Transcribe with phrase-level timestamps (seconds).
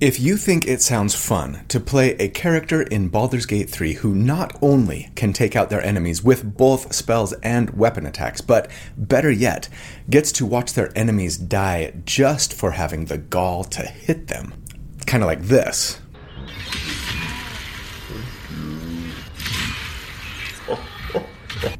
[0.00, 4.14] If you think it sounds fun to play a character in Baldur's Gate 3 who
[4.14, 9.28] not only can take out their enemies with both spells and weapon attacks, but better
[9.28, 9.68] yet,
[10.08, 14.54] gets to watch their enemies die just for having the gall to hit them,
[15.06, 16.00] kind of like this.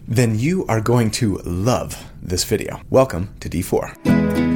[0.09, 2.81] Then you are going to love this video.
[2.91, 4.48] Welcome to D4.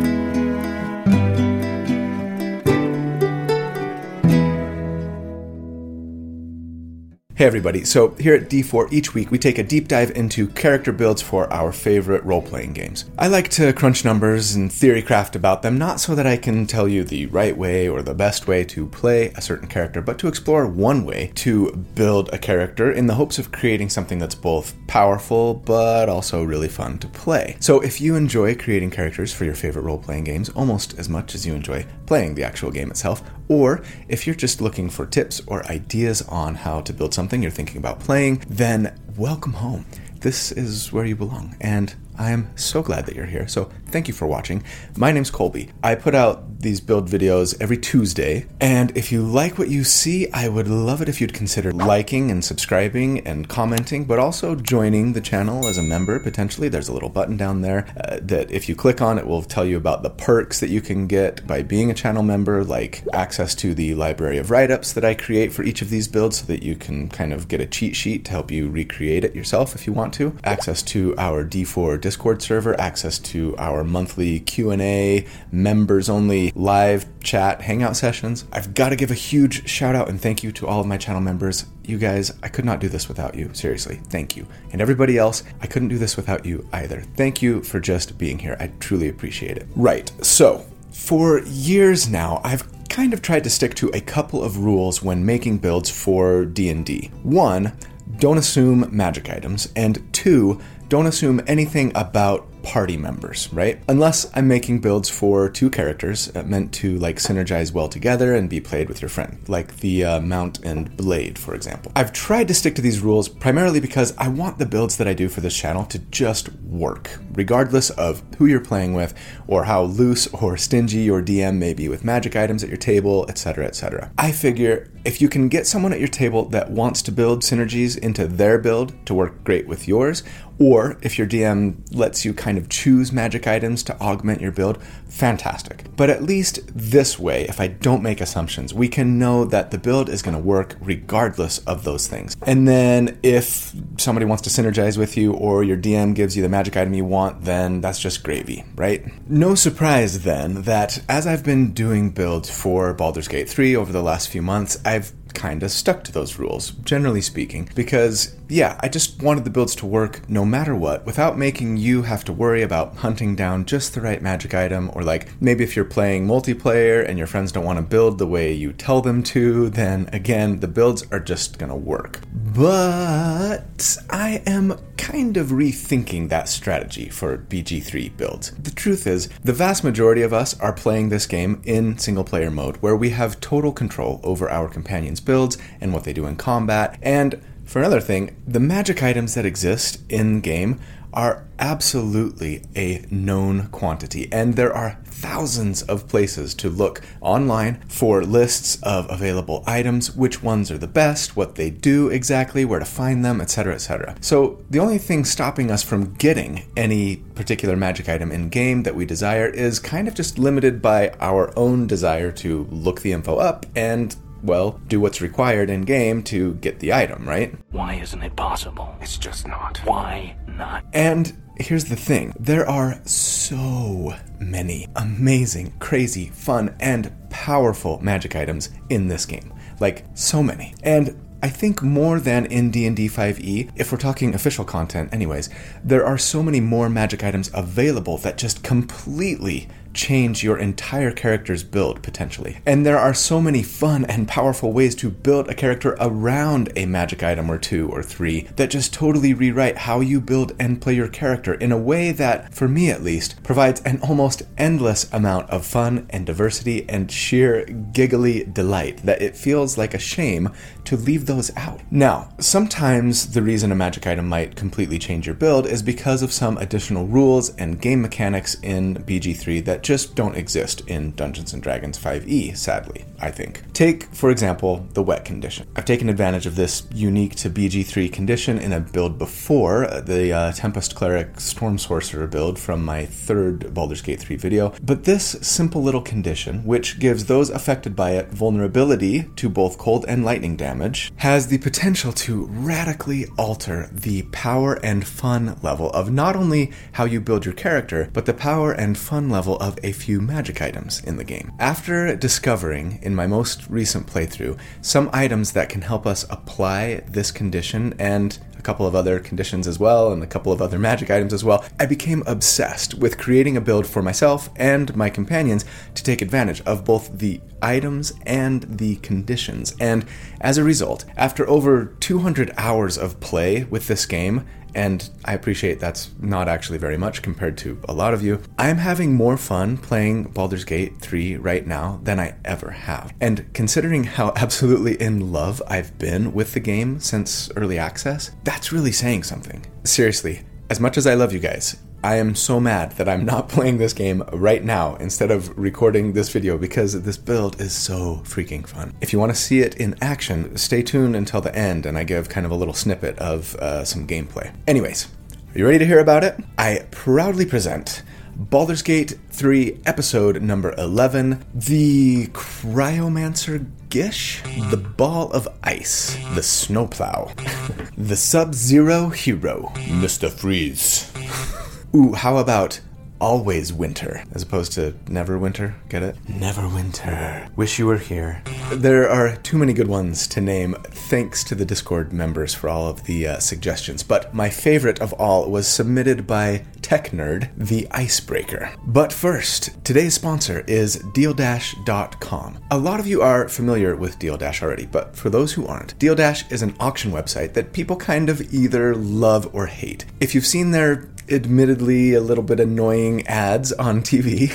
[7.43, 10.93] Hey everybody, so here at D4 each week we take a deep dive into character
[10.93, 13.07] builds for our favorite role playing games.
[13.19, 16.69] I like to crunch numbers and theory craft about them, not so that I can
[16.69, 20.21] tell you the right way or the best way to play a certain character, but
[20.21, 24.37] to explore one way to build a character in the hopes of creating something that's
[24.37, 27.57] both powerful but also really fun to play.
[27.59, 31.35] So if you enjoy creating characters for your favorite role playing games almost as much
[31.35, 35.41] as you enjoy playing the actual game itself, or if you're just looking for tips
[35.47, 39.87] or ideas on how to build something you're thinking about playing, then welcome home.
[40.21, 43.49] This is where you belong, and I am so glad that you're here.
[43.49, 44.63] So, thank you for watching.
[44.97, 45.71] My name's Colby.
[45.83, 50.31] I put out these build videos every Tuesday, and if you like what you see,
[50.33, 55.13] I would love it if you'd consider liking and subscribing and commenting, but also joining
[55.13, 56.69] the channel as a member potentially.
[56.69, 59.65] There's a little button down there uh, that if you click on, it will tell
[59.65, 63.55] you about the perks that you can get by being a channel member, like access
[63.57, 66.47] to the library of write ups that I create for each of these builds so
[66.47, 69.75] that you can kind of get a cheat sheet to help you recreate it yourself
[69.75, 75.27] if you want to, access to our D4 Discord server, access to our monthly Q&A,
[75.51, 78.45] members only live chat hangout sessions.
[78.53, 80.99] I've got to give a huge shout out and thank you to all of my
[80.99, 81.65] channel members.
[81.85, 83.51] You guys, I could not do this without you.
[83.55, 84.47] Seriously, thank you.
[84.73, 87.03] And everybody else, I couldn't do this without you either.
[87.17, 88.57] Thank you for just being here.
[88.61, 89.67] I truly appreciate it.
[89.77, 90.13] Right.
[90.23, 95.03] So, for years now, I've kind of tried to stick to a couple of rules
[95.03, 97.11] when making builds for D&D.
[97.23, 97.73] One,
[98.19, 100.61] don't assume magic items, and two,
[100.93, 103.83] don't assume anything about party members, right?
[103.89, 108.49] Unless I'm making builds for two characters uh, meant to like synergize well together and
[108.49, 111.93] be played with your friend, like the uh, mount and blade, for example.
[111.97, 115.15] I've tried to stick to these rules primarily because I want the builds that I
[115.15, 119.15] do for this channel to just work, regardless of who you're playing with
[119.47, 123.27] or how loose or stingy your DM may be with magic items at your table,
[123.29, 124.13] etc., etc.
[124.19, 127.99] I figure if you can get someone at your table that wants to build synergies
[127.99, 130.23] into their build to work great with yours,
[130.63, 134.81] or if your DM lets you kind of choose magic items to augment your build,
[135.09, 135.85] fantastic.
[135.97, 139.79] But at least this way, if I don't make assumptions, we can know that the
[139.79, 142.37] build is going to work regardless of those things.
[142.47, 146.49] And then if somebody wants to synergize with you or your DM gives you the
[146.49, 149.05] magic item you want, then that's just gravy, right?
[149.29, 154.03] No surprise then that as I've been doing builds for Baldur's Gate 3 over the
[154.03, 158.89] last few months, I've kind of stuck to those rules, generally speaking, because yeah, I
[158.89, 162.63] just wanted the builds to work no matter what without making you have to worry
[162.63, 167.09] about hunting down just the right magic item, or like maybe if you're playing multiplayer
[167.09, 170.61] and your friends don't want to build the way you tell them to, then again,
[170.61, 172.21] the builds are just gonna work.
[172.33, 178.53] But I am kind of rethinking that strategy for BG3 builds.
[178.53, 182.53] The truth is, the vast majority of us are playing this game in single player
[182.53, 186.37] mode, where we have total control over our companions' builds and what they do in
[186.37, 190.79] combat, and for another thing, the magic items that exist in game
[191.13, 198.25] are absolutely a known quantity, and there are thousands of places to look online for
[198.25, 202.85] lists of available items, which ones are the best, what they do exactly, where to
[202.85, 204.17] find them, etc., etc.
[204.21, 208.95] So, the only thing stopping us from getting any particular magic item in game that
[208.95, 213.37] we desire is kind of just limited by our own desire to look the info
[213.37, 217.55] up and well, do what's required in game to get the item, right?
[217.71, 218.95] Why isn't it possible?
[219.01, 219.79] It's just not.
[219.85, 220.85] Why not?
[220.93, 228.71] And here's the thing there are so many amazing, crazy, fun, and powerful magic items
[228.91, 229.53] in this game.
[229.81, 230.75] Like, so many.
[230.83, 235.51] And I think more than in D&D 5e, if we're talking official content anyways,
[235.83, 241.63] there are so many more magic items available that just completely change your entire character's
[241.63, 242.59] build potentially.
[242.67, 246.87] And there are so many fun and powerful ways to build a character around a
[246.87, 250.95] magic item or two or three that just totally rewrite how you build and play
[250.95, 255.49] your character in a way that, for me at least, provides an almost endless amount
[255.51, 260.51] of fun and diversity and sheer giggly delight that it feels like a shame
[260.85, 261.81] to leave those out.
[261.91, 266.33] Now, sometimes the reason a magic item might completely change your build is because of
[266.33, 271.63] some additional rules and game mechanics in BG3 that just don't exist in Dungeons and
[271.63, 273.73] Dragons 5e, sadly, I think.
[273.73, 275.67] Take, for example, the wet condition.
[275.77, 280.53] I've taken advantage of this unique to BG3 condition in a build before, the uh,
[280.53, 285.83] Tempest Cleric Storm Sorcerer build from my third Baldur's Gate 3 video, but this simple
[285.83, 290.72] little condition, which gives those affected by it vulnerability to both cold and lightning damage,
[291.17, 297.05] has the potential to radically alter the power and fun level of not only how
[297.05, 301.03] you build your character, but the power and fun level of a few magic items
[301.05, 301.53] in the game.
[301.59, 307.31] After discovering in my most recent playthrough some items that can help us apply this
[307.31, 311.11] condition and a couple of other conditions as well, and a couple of other magic
[311.11, 315.65] items as well, I became obsessed with creating a build for myself and my companions
[315.97, 319.75] to take advantage of both the items and the conditions.
[319.81, 320.05] And
[320.41, 325.81] as a result, after over 200 hours of play with this game, and I appreciate
[325.81, 328.41] that's not actually very much compared to a lot of you.
[328.59, 333.13] I'm having more fun playing Baldur's Gate 3 right now than I ever have.
[333.21, 338.73] And considering how absolutely in love I've been with the game since early access, that's
[338.73, 339.65] really saying something.
[339.85, 343.49] Seriously, as much as I love you guys, I am so mad that I'm not
[343.49, 348.23] playing this game right now instead of recording this video because this build is so
[348.25, 348.93] freaking fun.
[349.01, 352.03] If you want to see it in action, stay tuned until the end and I
[352.03, 354.53] give kind of a little snippet of uh, some gameplay.
[354.67, 355.07] Anyways,
[355.55, 356.43] are you ready to hear about it?
[356.59, 358.03] I proudly present
[358.35, 367.31] Baldur's Gate 3, episode number 11 The Cryomancer Gish, The Ball of Ice, The Snowplow,
[367.97, 370.29] The Sub Zero Hero, Mr.
[370.29, 371.13] Freeze.
[371.95, 372.81] Ooh, how about
[373.21, 375.75] always winter as opposed to never winter?
[375.91, 376.17] Get it?
[376.29, 377.49] Never winter.
[377.55, 378.43] Wish you were here.
[378.73, 380.75] There are too many good ones to name.
[380.91, 384.03] Thanks to the Discord members for all of the uh, suggestions.
[384.03, 388.75] But my favorite of all was submitted by Tech Nerd, the Icebreaker.
[388.87, 392.59] But first, today's sponsor is DealDash.com.
[392.71, 396.51] A lot of you are familiar with DealDash already, but for those who aren't, DealDash
[396.51, 400.07] is an auction website that people kind of either love or hate.
[400.19, 404.53] If you've seen their admittedly a little bit annoying ads on TV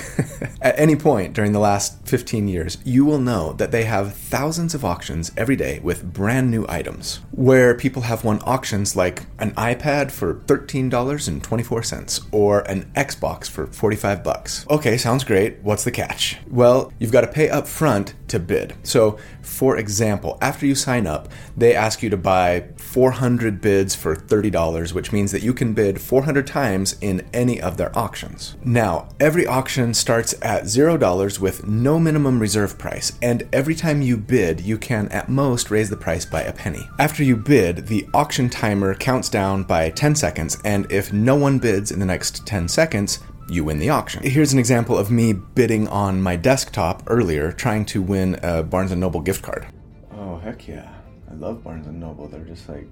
[0.62, 4.74] at any point during the last 15 years, you will know that they have thousands
[4.74, 7.22] of auctions every day with brand new items.
[7.32, 14.24] Where people have won auctions like an iPad for $13.24 or an Xbox for 45
[14.24, 14.66] bucks.
[14.70, 15.60] Okay, sounds great.
[15.62, 16.38] What's the catch?
[16.50, 18.76] Well, you've got to pay up front to bid.
[18.84, 22.62] So, for example, after you sign up, they ask you to buy
[22.98, 27.78] 400 bids for $30, which means that you can bid 400 times in any of
[27.78, 28.56] their auctions.
[28.66, 34.18] Now, every auction starts at $0 with no minimum reserve price, and every time you
[34.18, 36.90] bid, you can at most raise the price by a penny.
[36.98, 41.60] After you bid, the auction timer counts down by 10 seconds, and if no one
[41.60, 44.24] bids in the next 10 seconds, you win the auction.
[44.24, 48.92] Here's an example of me bidding on my desktop earlier, trying to win a Barnes
[48.92, 49.68] & Noble gift card.
[50.12, 50.96] Oh, heck yeah.
[51.30, 52.28] I love Barnes & Noble.
[52.28, 52.88] They're just like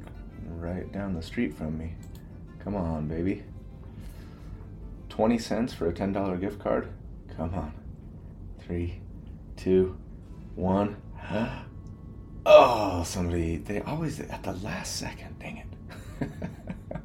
[0.48, 1.94] right down the street from me.
[2.64, 3.44] Come on, baby.
[5.10, 6.90] 20 cents for a $10 gift card?
[7.38, 7.74] Come on.
[8.60, 9.00] Three,
[9.56, 9.98] two,
[10.56, 10.98] one.
[12.48, 15.66] Oh, somebody, they always, at the last second, dang
[16.22, 16.30] it.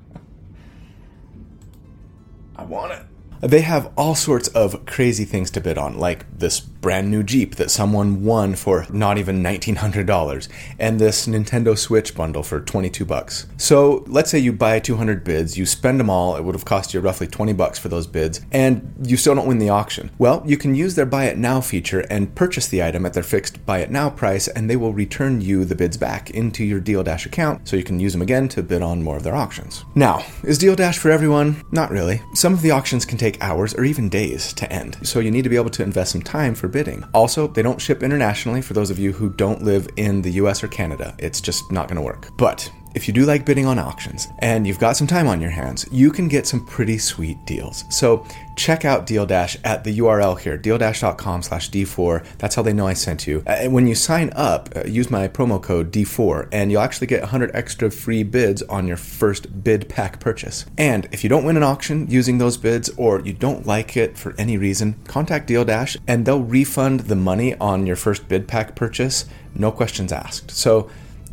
[2.56, 3.06] I want it.
[3.40, 7.56] They have all sorts of crazy things to bid on, like this brand new Jeep
[7.56, 10.48] that someone won for not even $1900
[10.78, 13.46] and this Nintendo Switch bundle for 22 bucks.
[13.56, 16.94] So, let's say you buy 200 bids, you spend them all, it would have cost
[16.94, 20.10] you roughly 20 bucks for those bids, and you still don't win the auction.
[20.18, 23.22] Well, you can use their buy it now feature and purchase the item at their
[23.22, 26.80] fixed buy it now price and they will return you the bids back into your
[26.80, 29.36] Deal Dash account so you can use them again to bid on more of their
[29.36, 29.84] auctions.
[29.94, 31.62] Now, is Deal Dash for everyone?
[31.70, 32.22] Not really.
[32.34, 35.44] Some of the auctions can take hours or even days to end, so you need
[35.44, 37.04] to be able to invest some time for bidding.
[37.12, 40.64] Also, they don't ship internationally for those of you who don't live in the US
[40.64, 41.14] or Canada.
[41.18, 42.28] It's just not going to work.
[42.36, 45.50] But if you do like bidding on auctions and you've got some time on your
[45.50, 47.84] hands, you can get some pretty sweet deals.
[47.90, 52.24] So check out Deal Dash at the URL here, dealdash.com slash D4.
[52.38, 53.42] That's how they know I sent you.
[53.46, 57.06] Uh, And when you sign up, uh, use my promo code D4 and you'll actually
[57.06, 60.66] get 100 extra free bids on your first bid pack purchase.
[60.76, 64.18] And if you don't win an auction using those bids or you don't like it
[64.18, 68.48] for any reason, contact Deal Dash and they'll refund the money on your first bid
[68.48, 70.50] pack purchase, no questions asked.
[70.50, 70.90] So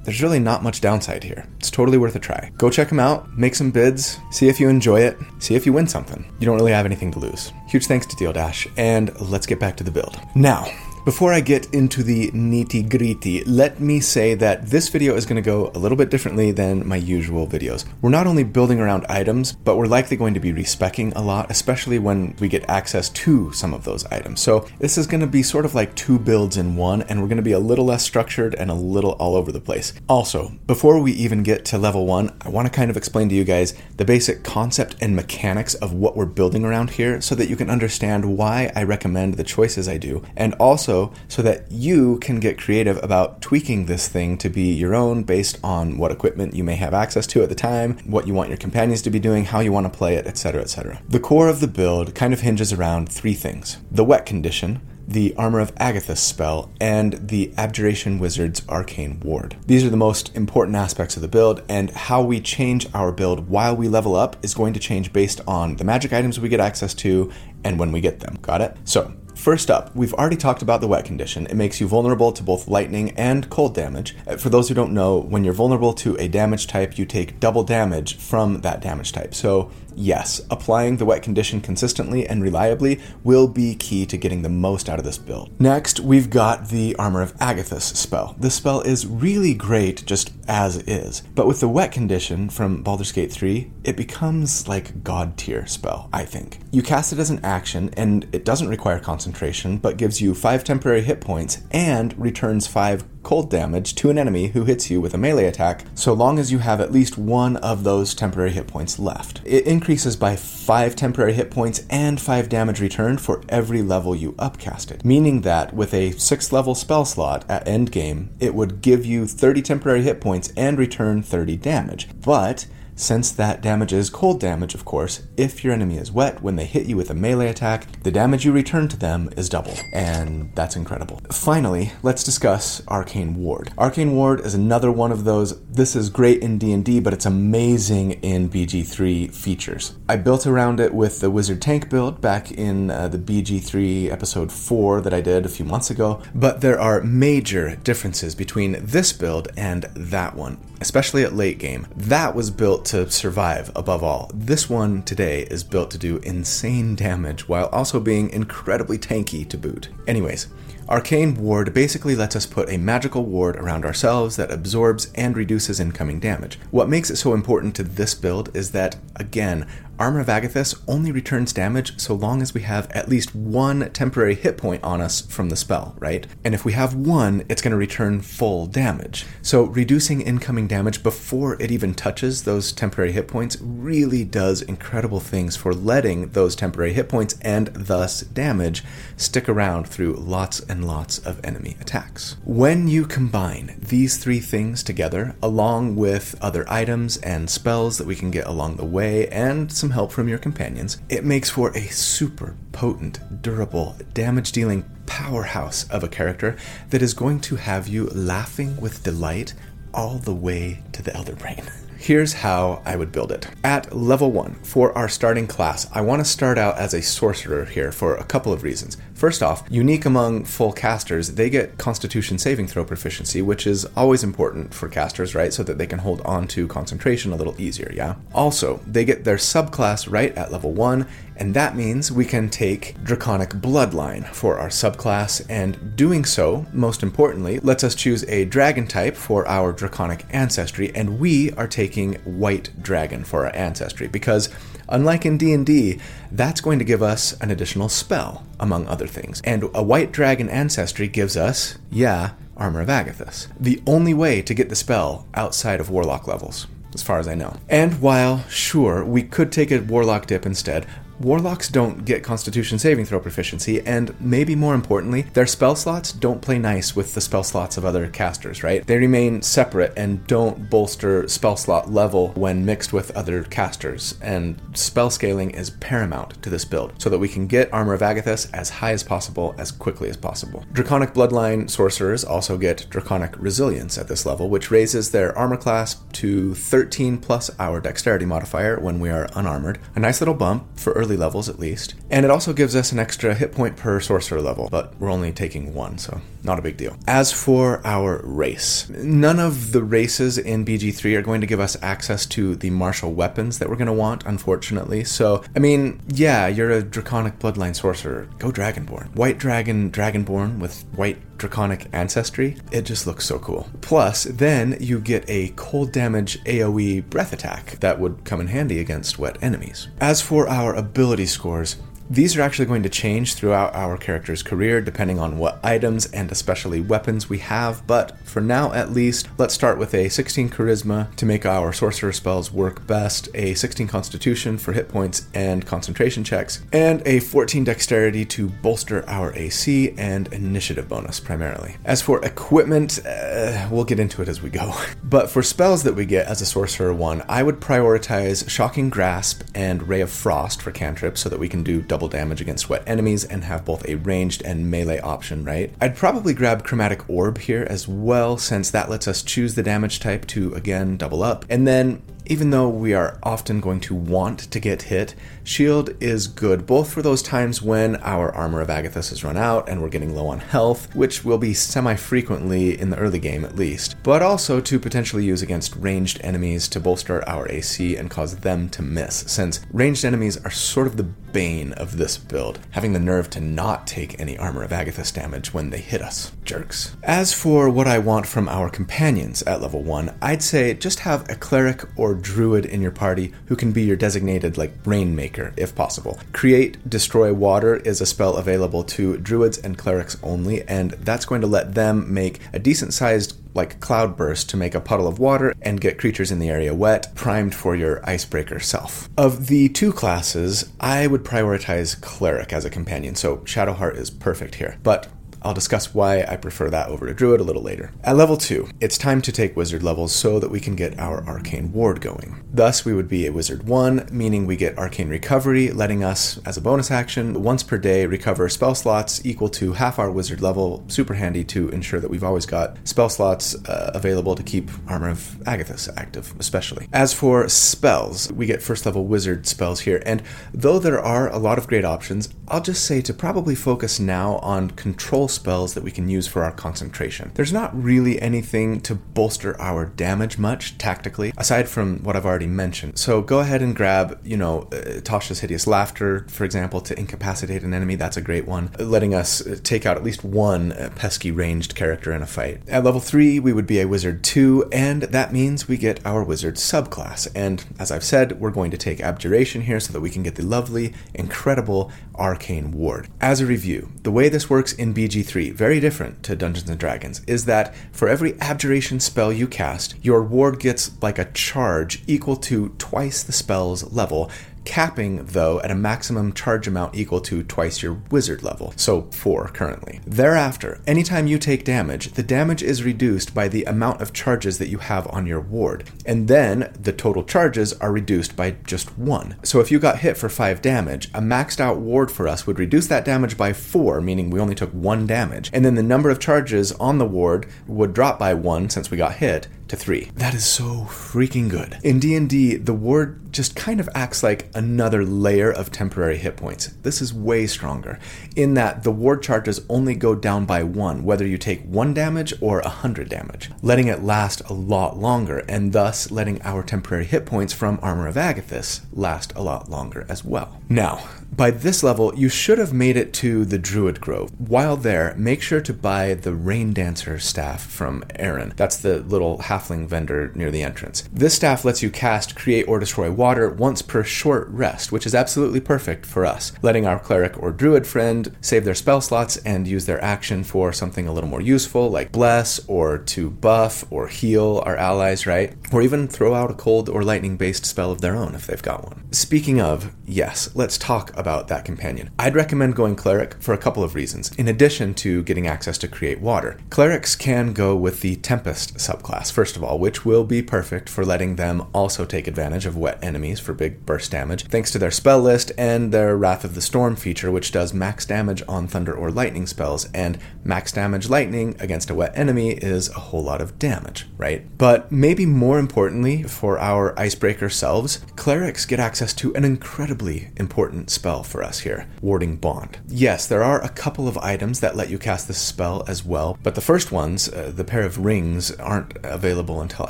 [0.07, 1.45] there's really not much downside here.
[1.59, 2.49] It's totally worth a try.
[2.57, 5.73] Go check them out, make some bids, see if you enjoy it, see if you
[5.73, 6.23] win something.
[6.39, 7.51] You don't really have anything to lose.
[7.67, 10.17] Huge thanks to Deal Dash, and let's get back to the build.
[10.33, 10.65] Now,
[11.07, 15.37] Before I get into the nitty gritty, let me say that this video is going
[15.37, 17.85] to go a little bit differently than my usual videos.
[18.01, 21.49] We're not only building around items, but we're likely going to be respecking a lot,
[21.49, 24.41] especially when we get access to some of those items.
[24.41, 27.29] So this is going to be sort of like two builds in one, and we're
[27.29, 29.93] going to be a little less structured and a little all over the place.
[30.09, 33.35] Also, before we even get to level one, I want to kind of explain to
[33.35, 37.49] you guys the basic concept and mechanics of what we're building around here so that
[37.49, 40.96] you can understand why I recommend the choices I do, and also
[41.27, 45.59] so that you can get creative about tweaking this thing to be your own based
[45.63, 48.57] on what equipment you may have access to at the time, what you want your
[48.57, 51.01] companions to be doing, how you want to play it, etc., etc.
[51.07, 55.33] The core of the build kind of hinges around three things the wet condition, the
[55.37, 59.55] Armor of Agathys spell, and the Abjuration Wizard's Arcane Ward.
[59.65, 63.47] These are the most important aspects of the build, and how we change our build
[63.47, 66.59] while we level up is going to change based on the magic items we get
[66.59, 67.31] access to
[67.63, 68.37] and when we get them.
[68.41, 68.77] Got it?
[68.83, 71.46] So, First up, we've already talked about the wet condition.
[71.46, 74.15] It makes you vulnerable to both lightning and cold damage.
[74.25, 77.39] Uh, for those who don't know, when you're vulnerable to a damage type, you take
[77.39, 79.36] double damage from that damage type.
[79.36, 84.49] So yes, applying the wet condition consistently and reliably will be key to getting the
[84.49, 85.49] most out of this build.
[85.59, 88.35] Next, we've got the Armor of Agathys spell.
[88.39, 93.11] This spell is really great just as is, but with the wet condition from Baldur's
[93.11, 96.59] Gate 3, it becomes like god tier spell, I think.
[96.71, 100.63] You cast it as an action and it doesn't require concentration, but gives you 5
[100.63, 105.13] temporary hit points and returns 5 cold damage to an enemy who hits you with
[105.13, 108.67] a melee attack, so long as you have at least one of those temporary hit
[108.67, 109.41] points left.
[109.43, 114.34] It increases by 5 temporary hit points and 5 damage returned for every level you
[114.39, 119.05] upcast it, meaning that with a 6th level spell slot at endgame, it would give
[119.05, 122.07] you 30 temporary hit points and return 30 damage.
[122.22, 122.65] But
[122.97, 126.65] since that damage is cold damage, of course, if your enemy is wet, when they
[126.65, 130.51] hit you with a melee attack, the damage you return to them is double, and
[130.55, 131.21] that's incredible.
[131.31, 133.71] Finally, let's discuss Arcane Ward.
[133.77, 138.13] Arcane Ward is another one of those, this is great in D&D, but it's amazing
[138.23, 139.95] in BG3 features.
[140.09, 144.51] I built around it with the Wizard Tank build back in uh, the BG3 episode
[144.51, 149.13] 4 that I did a few months ago, but there are major differences between this
[149.13, 151.87] build and that one especially at late game.
[151.95, 154.32] That was built to survive above all.
[154.34, 159.58] This one today is built to do insane damage while also being incredibly tanky to
[159.58, 159.89] boot.
[160.08, 160.48] Anyways,
[160.88, 165.82] Arcane Ward basically lets us put a magical ward around ourselves that absorbs and reduces
[165.82, 166.58] incoming damage.
[166.72, 169.67] What makes it so important to this build is that, again,
[169.99, 174.35] Armor of Agathys only returns damage so long as we have at least one temporary
[174.35, 176.27] hit point on us from the spell, right?
[176.43, 179.25] And if we have one, it's going to return full damage.
[179.41, 185.19] So reducing incoming damage before it even touches those temporary hit points really does incredible
[185.19, 188.83] things for letting those temporary hit points and thus damage
[189.15, 192.37] stick around through lots and lots of enemy attacks.
[192.45, 198.15] When you combine these three things together, along with other items and spells that we
[198.15, 201.70] can get along the way, and some some help from your companions, it makes for
[201.70, 206.58] a super potent, durable, damage dealing powerhouse of a character
[206.89, 209.53] that is going to have you laughing with delight
[209.94, 211.63] all the way to the Elder Brain.
[212.07, 213.49] Here's how I would build it.
[213.65, 217.65] At level 1, for our starting class, I want to start out as a sorcerer
[217.65, 218.95] here for a couple of reasons.
[219.13, 224.23] First off, unique among full casters, they get constitution saving throw proficiency, which is always
[224.23, 225.51] important for casters, right?
[225.51, 228.15] So that they can hold on to concentration a little easier, yeah?
[228.33, 231.05] Also, they get their subclass right at level 1,
[231.38, 237.03] and that means we can take Draconic Bloodline for our subclass, and doing so, most
[237.03, 242.15] importantly, lets us choose a dragon type for our Draconic ancestry, and we are taking
[242.25, 244.50] White Dragon for our ancestry because
[244.89, 246.00] Unlike in D&D,
[246.32, 249.41] that's going to give us an additional spell, among other things.
[249.44, 253.48] And a white dragon ancestry gives us, yeah, Armor of Agathys.
[253.60, 257.36] The only way to get the spell outside of warlock levels as far as I
[257.36, 257.56] know.
[257.70, 260.88] And while, sure, we could take a Warlock dip instead,
[261.19, 266.43] Warlocks don't get Constitution saving throw proficiency, and maybe more importantly, their spell slots don't
[266.43, 268.86] play nice with the spell slots of other casters, right?
[268.86, 274.62] They remain separate and don't bolster spell slot level when mixed with other casters, and
[274.74, 278.47] spell scaling is paramount to this build, so that we can get Armor of Agathys
[278.53, 280.65] as high as possible as quickly as possible.
[280.71, 285.95] Draconic Bloodline sorcerers also get Draconic Resilience at this level, which raises their armor class
[286.13, 289.79] to 13 plus our dexterity modifier when we are unarmored.
[289.95, 291.95] A nice little bump for early early levels at least.
[292.09, 295.31] And it also gives us an extra hit point per sorcerer level, but we're only
[295.31, 296.97] taking one, so not a big deal.
[297.07, 301.77] As for our race, none of the races in BG3 are going to give us
[301.81, 305.05] access to the martial weapons that we're going to want, unfortunately.
[305.05, 308.27] So, I mean, yeah, you're a draconic bloodline sorcerer.
[308.37, 309.15] Go Dragonborn.
[309.15, 312.58] White dragon, Dragonborn with white draconic ancestry.
[312.72, 313.67] It just looks so cool.
[313.82, 318.79] Plus, then you get a cold damage AoE breath attack that would come in handy
[318.79, 319.88] against wet enemies.
[320.00, 321.77] As for our ability scores,
[322.09, 326.31] these are actually going to change throughout our character's career depending on what items and
[326.31, 331.13] especially weapons we have, but for now at least, let's start with a 16 charisma
[331.17, 336.23] to make our sorcerer spells work best, a 16 constitution for hit points and concentration
[336.23, 341.75] checks, and a 14 dexterity to bolster our AC and initiative bonus primarily.
[341.83, 344.73] As for equipment, uh, we'll get into it as we go.
[345.03, 349.41] But for spells that we get as a sorcerer one, I would prioritize Shocking Grasp
[349.55, 352.83] and Ray of Frost for cantrips so that we can do double damage against wet
[352.85, 355.73] enemies and have both a ranged and melee option, right?
[355.81, 359.99] I'd probably grab Chromatic Orb here as well, since that lets us choose the damage
[359.99, 361.45] type to again double up.
[361.49, 366.27] And then even though we are often going to want to get hit, shield is
[366.27, 369.89] good both for those times when our armor of Agathys has run out and we're
[369.89, 373.96] getting low on health, which will be semi frequently in the early game at least,
[374.03, 378.69] but also to potentially use against ranged enemies to bolster our AC and cause them
[378.69, 383.00] to miss, since ranged enemies are sort of the bane of this build, having the
[383.00, 386.31] nerve to not take any armor of Agathys damage when they hit us.
[386.43, 386.96] Jerks.
[387.03, 391.29] As for what I want from our companions at level 1, I'd say just have
[391.29, 395.75] a cleric or druid in your party who can be your designated like rainmaker if
[395.75, 396.19] possible.
[396.33, 401.41] Create destroy water is a spell available to druids and clerics only and that's going
[401.41, 405.53] to let them make a decent sized like cloudburst to make a puddle of water
[405.62, 409.09] and get creatures in the area wet, primed for your icebreaker self.
[409.17, 414.55] Of the two classes, I would prioritize cleric as a companion, so Shadowheart is perfect
[414.55, 414.77] here.
[414.83, 415.07] But
[415.41, 417.91] I'll discuss why I prefer that over to Druid a little later.
[418.03, 421.24] At level 2, it's time to take Wizard levels so that we can get our
[421.25, 422.44] Arcane Ward going.
[422.51, 426.58] Thus, we would be a Wizard 1, meaning we get Arcane Recovery, letting us, as
[426.58, 430.84] a bonus action, once per day recover spell slots equal to half our Wizard level.
[430.88, 435.10] Super handy to ensure that we've always got spell slots uh, available to keep Armor
[435.10, 436.88] of Agathys active, especially.
[436.94, 441.38] As for spells, we get first level Wizard spells here, and though there are a
[441.38, 445.84] lot of great options, I'll just say to probably focus now on control spells that
[445.84, 447.31] we can use for our concentration.
[447.36, 452.47] There's not really anything to bolster our damage much tactically, aside from what I've already
[452.47, 452.97] mentioned.
[452.97, 457.63] So go ahead and grab, you know, uh, Tasha's Hideous Laughter, for example, to incapacitate
[457.63, 457.95] an enemy.
[457.95, 461.75] That's a great one, letting us uh, take out at least one uh, pesky ranged
[461.75, 462.62] character in a fight.
[462.67, 466.23] At level 3, we would be a Wizard 2, and that means we get our
[466.23, 467.28] Wizard subclass.
[467.36, 470.36] And as I've said, we're going to take Abjuration here so that we can get
[470.36, 473.08] the lovely, incredible Arcane Ward.
[473.21, 477.21] As a review, the way this works in BG3, very different to Dungeons and Dragons,
[477.25, 482.36] is that for every abjuration spell you cast, your ward gets like a charge equal
[482.38, 484.30] to twice the spell's level,
[484.67, 489.47] capping, though, at a maximum charge amount equal to twice your wizard level, so 4
[489.53, 490.01] currently.
[490.06, 494.67] Thereafter, anytime you take damage, the damage is reduced by the amount of charges that
[494.67, 499.38] you have on your ward, and then the total charges are reduced by just 1.
[499.41, 502.60] So if you got hit for 5 damage, a maxed out ward for us would
[502.60, 506.10] reduce that damage by 4, meaning we only took 1 damage, and then the number
[506.10, 510.12] of charges on the ward would drop by 1 since we got hit, to 3.
[510.15, 511.77] That is so freaking good.
[511.84, 516.67] In D&D, the ward just kind of acts like another layer of temporary hit points.
[516.82, 517.99] This is way stronger
[518.36, 522.34] in that the ward charges only go down by 1 whether you take 1 damage
[522.41, 527.25] or 100 damage, letting it last a lot longer and thus letting our temporary hit
[527.25, 530.62] points from Armor of Agathys last a lot longer as well.
[530.69, 534.31] Now, by this level, you should have made it to the Druid Grove.
[534.39, 538.53] While there, make sure to buy the Rain Dancer staff from Arron.
[538.55, 541.07] That's the little halfling vendor near the entrance.
[541.11, 545.13] This staff lets you cast Create or Destroy Water once per short rest, which is
[545.13, 549.67] absolutely perfect for us, letting our cleric or druid friend save their spell slots and
[549.67, 554.07] use their action for something a little more useful, like Bless or to buff or
[554.07, 555.53] heal our allies, right?
[555.71, 558.61] Or even throw out a cold or lightning based spell of their own if they've
[558.61, 559.11] got one.
[559.11, 562.10] Speaking of, yes, let's talk about that companion.
[562.19, 565.88] I'd recommend going Cleric for a couple of reasons, in addition to getting access to
[565.88, 566.60] Create Water.
[566.69, 571.06] Clerics can go with the Tempest subclass, first of all, which will be perfect for
[571.06, 574.91] letting them also take advantage of wet enemies for big burst damage, thanks to their
[574.91, 578.93] spell list and their Wrath of the Storm feature, which does max damage on thunder
[578.93, 583.41] or lightning spells, and max damage lightning against a wet enemy is a whole lot
[583.41, 584.45] of damage, right?
[584.58, 590.89] But maybe more importantly, for our icebreaker selves, clerics get access to an incredibly important
[590.89, 592.80] spell for us here Warding Bond.
[592.88, 596.38] Yes, there are a couple of items that let you cast this spell as well,
[596.43, 599.89] but the first ones, uh, the pair of rings, aren't available until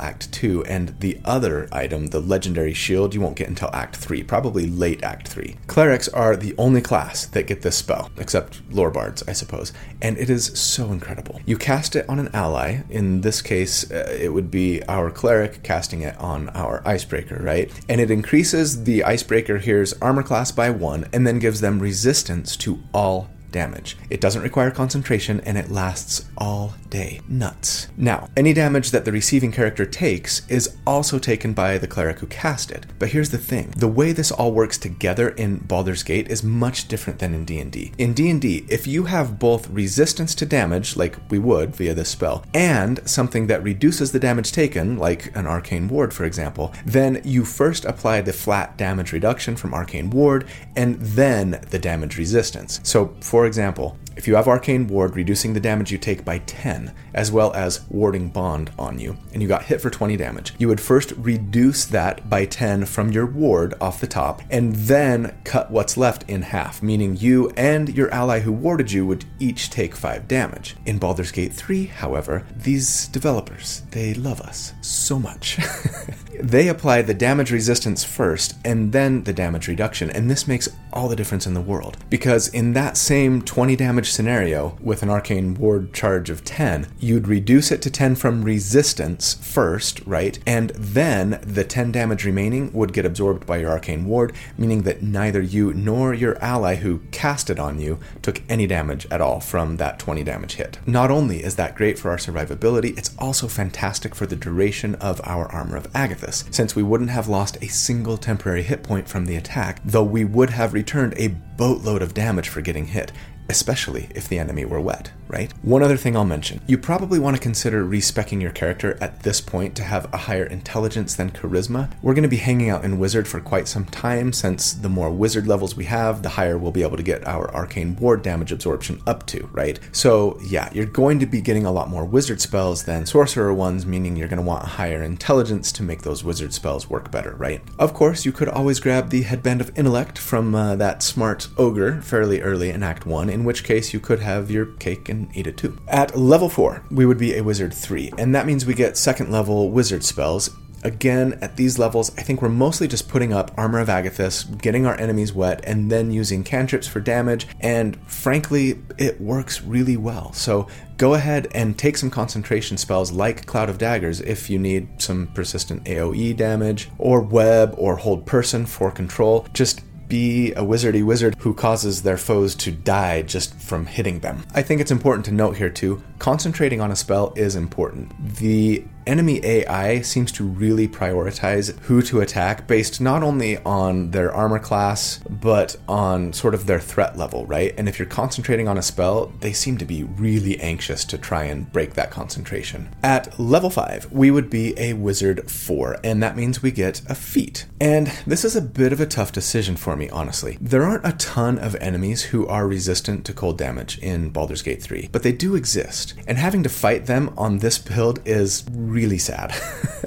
[0.00, 4.22] Act 2, and the other item, the legendary shield, you won't get until Act 3,
[4.22, 5.56] probably late Act 3.
[5.66, 10.16] Clerics are the only class that get this spell, except lore bards, I suppose, and
[10.18, 11.40] it is so incredible.
[11.46, 15.62] You cast it on an ally, in this case, uh, it would be our cleric
[15.62, 17.70] casting it on our icebreaker, right?
[17.88, 22.56] And it increases the icebreaker here's armor class by one, and then gives them resistance
[22.56, 23.96] to all damage.
[24.10, 27.20] It doesn't require concentration and it lasts all day.
[27.28, 27.88] Nuts.
[27.96, 32.26] Now, any damage that the receiving character takes is also taken by the cleric who
[32.26, 32.86] cast it.
[32.98, 33.72] But here's the thing.
[33.76, 37.92] The way this all works together in Baldur's Gate is much different than in D&D.
[37.98, 42.44] In D&D, if you have both resistance to damage like we would via this spell
[42.54, 47.44] and something that reduces the damage taken like an arcane ward for example, then you
[47.44, 52.80] first apply the flat damage reduction from arcane ward and then the damage resistance.
[52.82, 56.92] So for example, if you have Arcane Ward reducing the damage you take by 10,
[57.14, 60.66] as well as warding Bond on you, and you got hit for 20 damage, you
[60.66, 65.70] would first reduce that by 10 from your ward off the top, and then cut
[65.70, 69.94] what's left in half, meaning you and your ally who warded you would each take
[69.94, 70.76] 5 damage.
[70.84, 75.58] In Baldur's Gate 3, however, these developers, they love us so much.
[76.40, 81.08] they apply the damage resistance first and then the damage reduction, and this makes all
[81.08, 81.96] the difference in the world.
[82.10, 87.28] Because in that same 20 damage scenario with an arcane ward charge of 10, you'd
[87.28, 90.38] reduce it to 10 from resistance first, right?
[90.46, 95.02] And then the 10 damage remaining would get absorbed by your arcane ward, meaning that
[95.02, 99.40] neither you nor your ally who cast it on you took any damage at all
[99.40, 100.78] from that 20 damage hit.
[100.86, 105.20] Not only is that great for our survivability, it's also fantastic for the duration of
[105.24, 105.88] our Armor of
[106.30, 110.24] Since we wouldn't have lost a single temporary hit point from the attack, though we
[110.24, 113.12] would have returned a boatload of damage for getting hit
[113.48, 115.52] especially if the enemy were wet, right?
[115.62, 119.40] One other thing I'll mention you probably want to consider respecking your character at this
[119.40, 121.90] point to have a higher intelligence than charisma.
[122.02, 125.10] We're going to be hanging out in Wizard for quite some time, since the more
[125.10, 128.52] Wizard levels we have, the higher we'll be able to get our arcane ward damage
[128.52, 129.78] absorption up to, right?
[129.92, 133.86] So, yeah, you're going to be getting a lot more Wizard spells than Sorcerer ones,
[133.86, 137.62] meaning you're going to want higher intelligence to make those Wizard spells work better, right?
[137.78, 142.02] Of course, you could always grab the Headband of Intellect from uh, that smart ogre
[142.02, 145.46] fairly early in Act 1 in which case you could have your cake and eat
[145.46, 145.78] it too.
[145.86, 149.30] At level 4, we would be a wizard 3, and that means we get second
[149.30, 150.50] level wizard spells.
[150.84, 154.86] Again, at these levels, I think we're mostly just putting up Armor of Agathys, getting
[154.86, 160.32] our enemies wet, and then using cantrips for damage, and frankly, it works really well.
[160.32, 165.02] So go ahead and take some concentration spells like Cloud of Daggers if you need
[165.02, 169.46] some persistent AoE damage, or Web, or Hold Person for control.
[169.52, 174.44] Just be a wizardy wizard who causes their foes to die just from hitting them.
[174.54, 178.12] I think it's important to note here too concentrating on a spell is important.
[178.36, 184.32] The enemy AI seems to really prioritize who to attack based not only on their
[184.32, 187.74] armor class, but on sort of their threat level, right?
[187.78, 191.44] And if you're concentrating on a spell, they seem to be really anxious to try
[191.44, 192.94] and break that concentration.
[193.02, 197.14] At level 5, we would be a wizard 4, and that means we get a
[197.14, 197.66] feat.
[197.80, 200.58] And this is a bit of a tough decision for me, honestly.
[200.60, 204.82] There aren't a ton of enemies who are resistant to cold damage in Baldur's Gate
[204.82, 206.12] 3, but they do exist.
[206.26, 209.52] And having to fight them on this build is really sad.